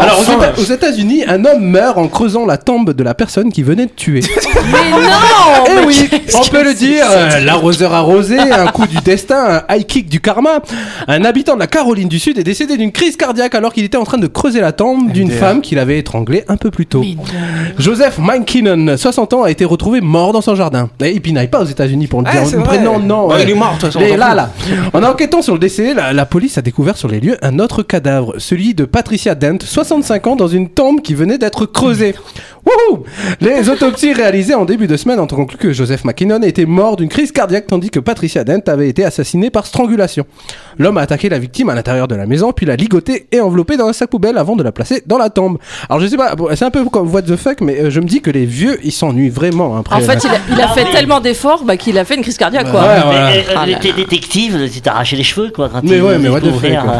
Alors, 0.02 0.20
aux 0.20 0.24
Éta- 0.24 0.60
aux 0.60 0.64
États-Unis, 0.74 1.24
un 1.28 1.44
homme 1.46 1.64
meurt 1.64 1.98
en 1.98 2.08
creusant 2.08 2.46
la 2.46 2.58
tombe 2.58 2.94
de 2.94 3.04
la 3.04 3.14
personne 3.14 3.52
qui 3.52 3.64
venait 3.64 3.86
de 3.88 3.92
tuer. 3.92 4.22
Mais 4.72 4.92
non 4.92 5.66
Eh 5.68 5.86
oui, 5.86 6.10
on 6.36 6.44
peut 6.50 6.64
le 6.64 6.74
dire, 6.74 7.06
euh, 7.10 7.40
l'arroseur 7.42 7.94
arrosé, 7.94 8.38
un 8.52 8.68
coup 8.68 8.88
du 8.88 8.98
destin, 8.98 9.62
un 9.70 9.76
high 9.76 9.86
kick 9.86 10.08
du 10.10 10.20
karma. 10.22 10.60
Un 11.08 11.24
habitant 11.26 11.56
de 11.56 11.60
la 11.60 11.68
Caroline 11.68 12.08
du 12.08 12.20
Sud 12.20 12.38
est 12.40 12.44
décédé 12.44 12.78
d'une 12.78 12.92
crise 12.92 13.18
cardiaque 13.18 13.56
alors 13.56 13.74
qu'il 13.74 13.84
était 13.84 13.98
en 13.98 14.04
train 14.06 14.18
de 14.18 14.28
creuser 14.28 14.62
la 14.62 14.72
tombe 14.72 15.12
d'une 15.12 15.32
femme 15.32 15.62
qu'il 15.62 15.80
avait 15.80 16.00
étranglée 16.00 16.44
un 16.48 16.58
peu 16.58 16.72
plus 16.72 16.86
tôt. 16.86 17.04
Joseph 17.78 18.18
Mankinnon, 18.18 18.96
60 18.98 19.34
ans, 19.34 19.44
a 19.44 19.52
été 19.52 19.66
retrouvé 19.66 20.02
mort 20.02 20.32
dans 20.34 20.42
son 20.42 20.56
jardin. 20.56 20.90
Et 21.14 21.20
puis 21.20 21.32
il 21.32 21.34
n'aille 21.34 21.50
pas 21.50 21.62
aux 21.62 21.66
États-Unis 21.66 22.08
pour 22.08 22.22
le 22.22 22.32
dire. 22.32 22.46
c'est 22.46 22.56
vrai. 22.58 22.80
non. 22.80 23.28
Bah, 23.28 23.36
ouais. 23.36 23.44
il 23.44 23.50
est 23.50 23.54
mort, 23.54 23.70
de 23.76 23.80
toute 23.80 23.86
façon, 23.92 24.00
Mais 24.00 24.08
on 24.12 24.14
s'en 24.14 24.18
là, 24.36 24.50
fout. 24.58 24.72
là. 24.94 25.00
En 25.00 25.04
enquêtant 25.12 25.42
sur 25.42 25.54
le 25.54 25.60
décès, 25.60 25.94
la, 25.94 26.14
la 26.14 26.26
police 26.26 26.58
a 26.58 26.62
découvert 26.62 26.98
sur 26.98 27.08
les 27.08 27.20
lieux 27.20 27.38
un 27.42 27.60
autre 27.60 27.84
cadavre, 27.84 28.36
celui 28.38 28.74
de 28.74 28.86
Patricia 28.86 29.36
Dent, 29.36 29.58
65 29.64 30.28
ans, 30.28 30.36
dans 30.36 30.48
une 30.48 30.70
tombe 30.70 31.02
qui 31.02 31.14
venait 31.14 31.38
d'être 31.38 31.66
creusée. 31.66 32.16
Wouhou 32.66 33.04
Les 33.42 33.70
autopsies 33.70 34.14
réalisées 34.14 34.56
en 34.56 34.66
début 34.66 34.88
de 34.88 34.98
semaine 34.98 35.20
ont 35.20 35.28
conclu 35.28 35.58
que 35.58 35.72
Joseph 35.72 36.04
McKinnon 36.04 36.42
était 36.42 36.66
mort 36.66 36.96
d'une 36.96 37.10
crise 37.10 37.32
cardiaque 37.32 37.68
tandis 37.68 37.90
que 37.92 38.00
Patricia 38.00 38.44
Dent 38.44 38.62
avait 38.68 38.90
été 38.90 39.06
assassinée 39.06 39.50
par 39.52 39.66
strangulation. 39.68 40.26
L'homme 40.80 40.98
a 40.98 41.02
attaqué 41.02 41.30
la 41.30 41.38
victime 41.40 41.70
à 41.70 41.76
l'intérieur 41.76 42.08
de 42.08 42.16
la 42.16 42.26
maison, 42.26 42.52
puis 42.54 42.66
l'a 42.66 42.76
ligotée 42.76 43.28
et 43.32 43.40
enveloppée 43.40 43.78
dans 43.78 43.88
un 43.88 43.94
sac 43.94 44.10
poubelle 44.10 44.38
avant 44.38 44.56
de 44.56 44.64
la 44.64 44.72
placer 44.72 45.04
dans 45.06 45.18
la 45.18 45.30
tombe. 45.30 45.58
Alors 45.90 46.00
je 46.02 46.08
sais 46.08 46.18
pas, 46.18 46.36
bon, 46.36 46.48
c'est 46.56 46.66
un 46.66 46.72
peu 46.72 46.84
comme 46.86 47.14
what 47.14 47.22
the 47.24 47.36
fuck, 47.36 47.62
mais 47.62 47.80
euh, 47.80 47.90
je 47.92 48.00
me 48.00 48.06
dis 48.08 48.22
que 48.22 48.32
les 48.32 48.46
vieux, 48.46 48.80
ils 48.84 48.92
s'ennuient 48.92 49.30
vraiment 49.30 49.78
après. 49.78 49.96
En 49.96 50.00
fait, 50.02 50.24
il 50.24 50.30
a, 50.30 50.38
il 50.56 50.62
a 50.62 50.68
Ah 50.70 50.74
fait 50.74 50.86
tellement 50.92 51.20
d'efforts 51.20 51.64
bah, 51.64 51.78
qu'il 51.78 51.98
a 52.00 52.04
fait 52.06 52.16
une 52.16 52.22
crise 52.24 52.38
cardiaque, 52.38 52.72
quoi. 52.72 52.82
Ouais, 52.82 52.88
mais, 52.96 53.02
voilà. 53.04 53.28
euh, 53.30 53.42
Ah 53.56 53.64
euh, 53.64 53.72
là 53.72 53.78
t'es 53.80 53.94
détective, 53.94 54.70
tu 54.72 54.82
t'es 54.82 54.90
arraché 54.90 55.16
les 55.16 55.24
cheveux, 55.24 55.52
quoi. 55.52 55.70
Quand 55.70 55.82
Mais 55.84 55.98
il 55.98 56.02
ouais, 56.02 56.18
mais 56.18 56.30
what 56.30 56.42
the 56.42 56.52
fuck, 56.52 56.62
quoi. 56.72 56.94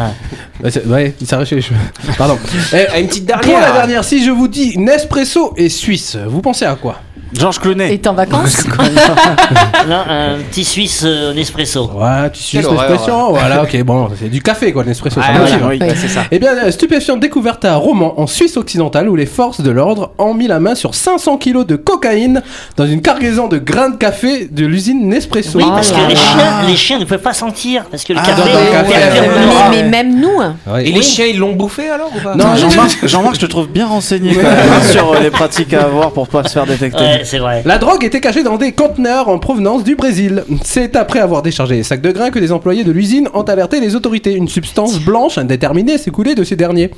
euh, 0.64 0.70
Ouais, 0.86 1.14
il 1.20 1.26
s'arrache 1.26 1.50
les 1.50 1.60
cheveux. 1.60 1.78
Pardon. 2.16 2.38
Eh, 2.72 2.86
Ah, 2.92 2.98
Une 3.00 3.08
petite 3.08 3.26
Pour 3.26 3.36
la 3.36 3.42
dernière. 3.60 3.72
dernière, 3.74 4.04
si 4.04 4.24
je 4.24 4.30
vous 4.30 4.48
dis 4.48 4.78
Nespresso 4.78 5.54
et 5.56 5.68
Suisse, 5.68 6.16
vous 6.26 6.40
pensez 6.42 6.64
à 6.64 6.74
quoi 6.74 7.00
Georges 7.32 7.58
Clooney. 7.58 7.92
Et 7.92 7.98
t'es 7.98 8.08
en 8.08 8.14
vacances 8.14 8.64
Là, 9.88 10.04
un 10.08 10.38
petit 10.48 10.64
Suisse 10.64 11.02
euh, 11.04 11.34
Nespresso. 11.34 11.90
Ouais, 11.92 12.30
tu 12.32 12.40
suis 12.42 12.58
Quelle 12.58 12.66
horreur. 12.68 12.88
Nespresso 12.90 13.28
Voilà, 13.30 13.62
ok, 13.64 13.82
bon, 13.82 14.08
c'est 14.18 14.28
du 14.28 14.40
café 14.40 14.72
quoi, 14.72 14.84
Nespresso. 14.84 15.20
ça 15.20 15.26
Ah, 15.30 15.38
voilà, 15.38 15.54
hein. 15.56 15.60
oui, 15.68 15.78
Ouais. 15.80 15.94
c'est 15.96 16.08
ça. 16.08 16.22
Eh 16.30 16.38
bien, 16.38 16.52
euh, 16.56 16.70
stupéfiante 16.70 17.18
découverte 17.20 17.64
à 17.64 17.74
Romans, 17.76 18.14
en 18.20 18.26
Suisse 18.28 18.56
occidentale, 18.56 19.08
où 19.08 19.16
les 19.16 19.26
forces 19.26 19.60
de 19.60 19.70
l'ordre 19.70 20.12
ont 20.18 20.34
mis 20.34 20.46
la 20.46 20.60
main 20.60 20.74
sur 20.76 20.94
500 20.94 21.36
kilos 21.38 21.66
de 21.66 21.74
cocaïne 21.76 22.42
dans 22.76 22.86
une 22.86 23.02
cargaison 23.02 23.48
de 23.48 23.58
grains 23.58 23.90
de 23.90 23.96
café 23.96 24.46
de 24.50 24.64
l'usine 24.64 25.08
Nespresso. 25.08 25.58
Oui, 25.58 25.64
parce 25.68 25.90
que 25.90 25.96
là 25.96 26.06
les 26.08 26.14
là. 26.14 26.20
chiens, 26.20 26.62
les 26.68 26.76
chiens 26.76 26.98
ne 27.00 27.04
peuvent 27.04 27.20
pas 27.22 27.34
sentir. 27.34 27.84
Parce 27.90 28.04
que 28.04 28.12
le 28.12 28.20
Ah, 28.22 28.26
café. 28.26 28.40
dans- 28.42 28.46
dans 28.54 28.60
le 28.60 28.70
café, 28.70 28.92
perturbe 28.92 29.26
ouais. 29.26 29.46
leur- 29.46 29.70
mais, 29.70 29.82
mais 29.82 29.88
même 29.88 30.20
nous, 30.20 30.40
hein. 30.40 30.56
Ouais. 30.66 30.86
Et 30.88 30.92
les 30.92 31.02
chiens, 31.02 31.26
ils 31.26 31.38
l'ont 31.38 31.54
bouffé 31.54 31.88
alors 31.90 32.10
ou 32.16 32.20
pas 32.20 32.34
Non, 32.36 32.54
Jean-Marc, 32.56 33.06
Jean-Marc, 33.06 33.34
je 33.34 33.40
te 33.40 33.46
trouve 33.46 33.66
bien 33.68 33.86
renseigné 33.88 34.32
quand 34.34 34.42
même, 34.42 34.82
sur 34.90 35.12
euh, 35.12 35.20
les 35.20 35.30
pratiques 35.48 35.74
à 35.74 35.84
avoir 35.84 36.12
pour 36.12 36.28
pas 36.28 36.44
se 36.44 36.50
faire 36.52 36.66
détecter. 36.66 36.98
Ouais, 37.02 37.20
c'est 37.24 37.38
vrai. 37.38 37.62
La 37.64 37.78
drogue 37.78 38.04
était 38.04 38.20
cachée 38.20 38.42
dans 38.42 38.56
des 38.56 38.72
conteneurs 38.72 39.28
en 39.28 39.38
provenance 39.38 39.84
du 39.84 39.94
Brésil. 39.96 40.44
C'est 40.64 40.96
après 40.96 41.20
avoir 41.20 41.42
déchargé 41.42 41.76
les 41.76 41.82
sacs 41.82 42.00
de 42.00 42.10
grains 42.12 42.30
que 42.30 42.38
des 42.38 42.52
employés 42.52 42.84
de 42.84 42.92
l'usine 42.92 43.28
ont 43.34 43.42
alerté 43.42 43.80
les 43.80 43.94
autorités. 43.94 44.34
Une 44.34 44.48
substance 44.48 44.98
blanche 45.00 45.38
indéterminée 45.38 45.98
s'est 45.98 46.10
coulée 46.10 46.34
de 46.34 46.44
ces 46.44 46.56
derniers. 46.56 46.90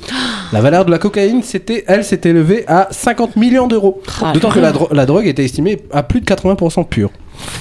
La 0.53 0.61
valeur 0.61 0.85
de 0.85 0.91
la 0.91 0.97
cocaïne, 0.97 1.43
c'était, 1.43 1.83
elle, 1.87 2.03
s'est 2.03 2.21
élevée 2.25 2.63
à 2.67 2.87
50 2.91 3.35
millions 3.35 3.67
d'euros. 3.67 4.01
Ah, 4.23 4.31
D'autant 4.33 4.49
que 4.49 4.59
la, 4.59 4.71
dro- 4.71 4.89
la 4.91 5.05
drogue 5.05 5.27
était 5.27 5.43
estimée 5.45 5.79
à 5.91 6.03
plus 6.03 6.21
de 6.21 6.25
80% 6.25 6.85
pure. 6.87 7.11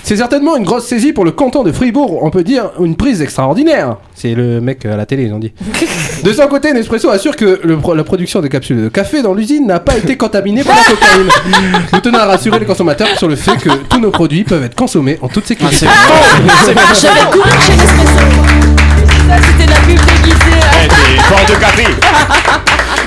C'est 0.03 0.17
certainement 0.17 0.57
une 0.57 0.65
grosse 0.65 0.87
saisie 0.87 1.13
pour 1.13 1.25
le 1.25 1.33
canton 1.33 1.63
de 1.63 1.73
Fribourg, 1.73 2.21
on 2.23 2.31
peut 2.31 2.43
dire 2.45 2.71
une 2.81 2.97
prise 2.97 3.21
extraordinaire. 3.23 3.97
C'est 4.15 4.35
le 4.35 4.61
mec 4.61 4.85
à 4.87 4.97
la 4.97 5.07
télé, 5.07 5.25
ils 5.25 5.33
ont 5.35 5.39
dit. 5.39 5.53
De 6.25 6.33
son 6.33 6.47
côté, 6.49 6.73
Nespresso 6.73 7.09
assure 7.11 7.37
que 7.37 7.61
le 7.63 7.77
pro- 7.77 7.95
la 7.95 8.05
production 8.05 8.41
des 8.41 8.49
capsules 8.49 8.83
de 8.83 8.89
café 8.89 9.23
dans 9.23 9.35
l'usine 9.35 9.67
n'a 9.67 9.79
pas 9.81 9.97
été 9.97 10.17
contaminée 10.17 10.65
par 10.65 10.77
la 10.77 10.83
cocaïne. 10.83 11.29
Nous 11.93 12.01
tenons 12.01 12.19
à 12.19 12.25
rassurer 12.27 12.59
les 12.59 12.67
consommateurs 12.67 13.09
sur 13.17 13.29
le 13.29 13.37
fait 13.37 13.57
que 13.57 13.71
tous 13.89 14.01
nos 14.01 14.11
produits 14.11 14.45
peuvent 14.45 14.65
être 14.65 14.75
consommés 14.75 15.19
en 15.23 15.29
toute 15.29 15.45
Ah, 15.45 15.49
sécurité. 15.49 15.87
c'est 16.65 16.75
J'avais 17.01 17.31
courir 17.31 17.61
chez 17.63 17.73
Nespresso. 17.77 18.19
Ça, 19.29 19.37
c'était 19.47 19.67
de 19.67 19.71
la 19.71 19.77
pub 19.81 20.18
déguisée. 20.29 21.97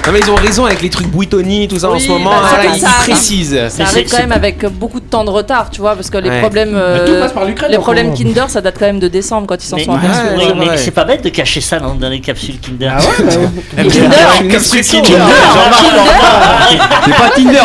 Non 0.08 0.14
mais 0.14 0.20
ils 0.20 0.32
ont 0.32 0.36
raison 0.36 0.66
avec 0.66 0.82
les 0.82 0.90
trucs 0.90 1.08
Buitoni, 1.08 1.68
tout 1.68 1.78
ça 1.78 1.90
en 1.92 2.00
ce 2.00 2.08
moment. 2.08 2.32
bah, 2.32 2.64
là, 2.64 2.72
ils 2.76 2.82
précisent. 3.04 3.52
Ça 3.70 3.78
Mais 3.78 3.84
arrive 3.84 4.08
c'est- 4.08 4.16
quand 4.16 4.18
même 4.24 4.32
avec 4.32 4.66
beaucoup 4.66 5.00
de 5.00 5.06
temps 5.06 5.24
de 5.24 5.30
retard, 5.30 5.70
tu 5.70 5.80
vois, 5.80 5.94
parce 5.96 6.10
que 6.10 6.18
les 6.18 6.30
Ouais. 6.30 6.40
problèmes, 6.42 6.74
euh, 6.76 7.06
tout 7.06 7.14
passe 7.22 7.34
par 7.34 7.46
l'Ukraine, 7.46 7.70
les 7.72 7.78
problèmes. 7.78 8.14
Kinder, 8.16 8.46
ça 8.50 8.62
date 8.62 8.78
quand 8.80 8.88
même 8.88 9.00
de 9.00 9.08
décembre 9.08 9.46
quand 9.46 9.64
ils 9.64 9.68
s'en 9.68 9.78
sont 9.78 9.94
aperçus. 9.94 10.22
Ouais, 10.38 10.54
mais 10.58 10.78
c'est 10.78 10.90
pas 10.92 11.04
bête 11.04 11.24
de 11.24 11.30
cacher 11.30 11.62
ça 11.62 11.80
dans, 11.80 11.94
dans 11.94 12.10
les 12.10 12.20
capsules 12.20 12.60
Kinder. 12.60 12.92
Ah 12.98 13.00
ouais, 13.00 13.26
bah 13.26 13.34
ouais. 13.84 13.90
Kinder, 13.90 14.42
Une 14.42 14.48
Nespresso. 14.48 14.98
C'est 17.06 17.14
pas 17.14 17.30
Tinder, 17.36 17.60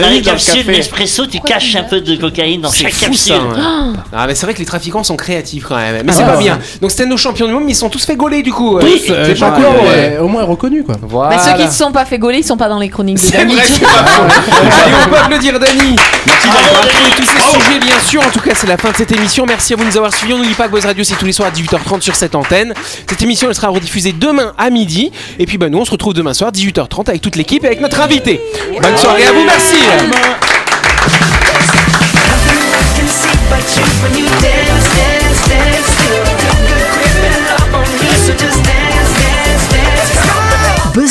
dans 0.00 0.08
les 0.10 0.22
capsules 0.22 0.54
café. 0.64 0.72
Nespresso, 0.76 1.26
tu 1.26 1.40
caches 1.40 1.74
un 1.74 1.82
peu 1.84 2.00
de 2.00 2.14
cocaïne 2.16 2.60
dans 2.60 2.70
C'est 2.70 2.84
chaque 2.84 2.98
capsule. 3.00 3.34
Ah 4.16 4.26
mais 4.28 4.34
c'est 4.36 4.46
vrai 4.46 4.54
que 4.54 4.60
les 4.60 4.64
trafiquants 4.64 5.02
sont 5.02 5.16
créatifs 5.16 5.64
quand 5.68 5.76
même. 5.76 6.02
Mais 6.04 6.12
Ah 6.14 6.16
c'est 6.18 6.24
pas 6.24 6.36
bien. 6.36 6.60
Donc 6.80 6.92
c'était 6.92 7.06
nos 7.06 7.16
champions 7.16 7.46
du 7.46 7.52
monde, 7.52 7.64
mais 7.64 7.72
ils 7.72 7.76
sont 7.76 7.90
tous 7.90 8.03
fait 8.04 8.16
gauler 8.16 8.42
du 8.42 8.52
coup. 8.52 8.78
Tous, 8.78 8.86
Oui, 8.86 9.02
euh, 9.10 9.24
c'est 9.26 9.38
pas 9.40 9.50
cool. 9.52 9.64
ouais, 9.64 10.18
au 10.20 10.28
moins 10.28 10.44
reconnus 10.44 10.84
quoi. 10.84 10.94
Voilà. 11.02 11.36
Mais 11.36 11.42
ceux 11.42 11.52
qui 11.56 11.64
ne 11.64 11.70
se 11.70 11.76
sont 11.78 11.92
pas 11.92 12.04
fait 12.04 12.18
gauler, 12.18 12.38
ils 12.38 12.44
sont 12.44 12.56
pas 12.56 12.68
dans 12.68 12.78
les 12.78 12.88
chroniques 12.88 13.16
de 13.16 13.20
C'est 13.20 13.36
Dany. 13.38 13.54
vrai, 13.54 13.64
pas 13.80 14.04
faux. 14.06 14.22
Allez, 14.52 14.94
on 15.06 15.08
peut 15.10 15.16
applaudir 15.16 15.58
Dany. 15.58 15.96
Merci 16.26 16.48
Bravo, 16.48 16.64
d'avoir 16.66 17.16
tous 17.16 17.24
ces 17.24 17.58
sujets, 17.58 17.78
bien 17.80 17.98
sûr. 18.00 18.20
En 18.26 18.30
tout 18.30 18.40
cas, 18.40 18.52
c'est 18.54 18.66
la 18.66 18.76
fin 18.76 18.90
de 18.90 18.96
cette 18.96 19.12
émission. 19.12 19.44
Merci 19.46 19.72
à 19.72 19.76
vous 19.76 19.84
de 19.84 19.88
nous 19.88 19.96
avoir 19.96 20.12
suivis. 20.14 20.32
On 20.34 20.38
n'oublie 20.38 20.54
pas 20.54 20.66
que 20.68 20.72
Buzz 20.72 20.84
Radio, 20.86 21.04
c'est 21.04 21.14
tous 21.16 21.26
les 21.26 21.32
soirs 21.32 21.48
à 21.48 21.52
18h30 21.52 22.00
sur 22.00 22.14
cette 22.16 22.34
antenne. 22.34 22.74
Cette 23.08 23.22
émission, 23.22 23.48
elle 23.48 23.54
sera 23.54 23.68
rediffusée 23.68 24.12
demain 24.12 24.52
à 24.58 24.70
midi. 24.70 25.10
Et 25.38 25.46
puis, 25.46 25.58
bah, 25.58 25.68
nous, 25.68 25.78
on 25.78 25.84
se 25.84 25.90
retrouve 25.90 26.14
demain 26.14 26.34
soir, 26.34 26.50
18h30, 26.52 27.08
avec 27.08 27.20
toute 27.22 27.36
l'équipe 27.36 27.64
et 27.64 27.66
avec 27.68 27.80
notre 27.80 28.00
invité. 28.00 28.40
Bonne 28.80 28.96
soirée 28.96 29.24
à 29.26 29.32
vous, 29.32 29.44
merci. 29.44 29.76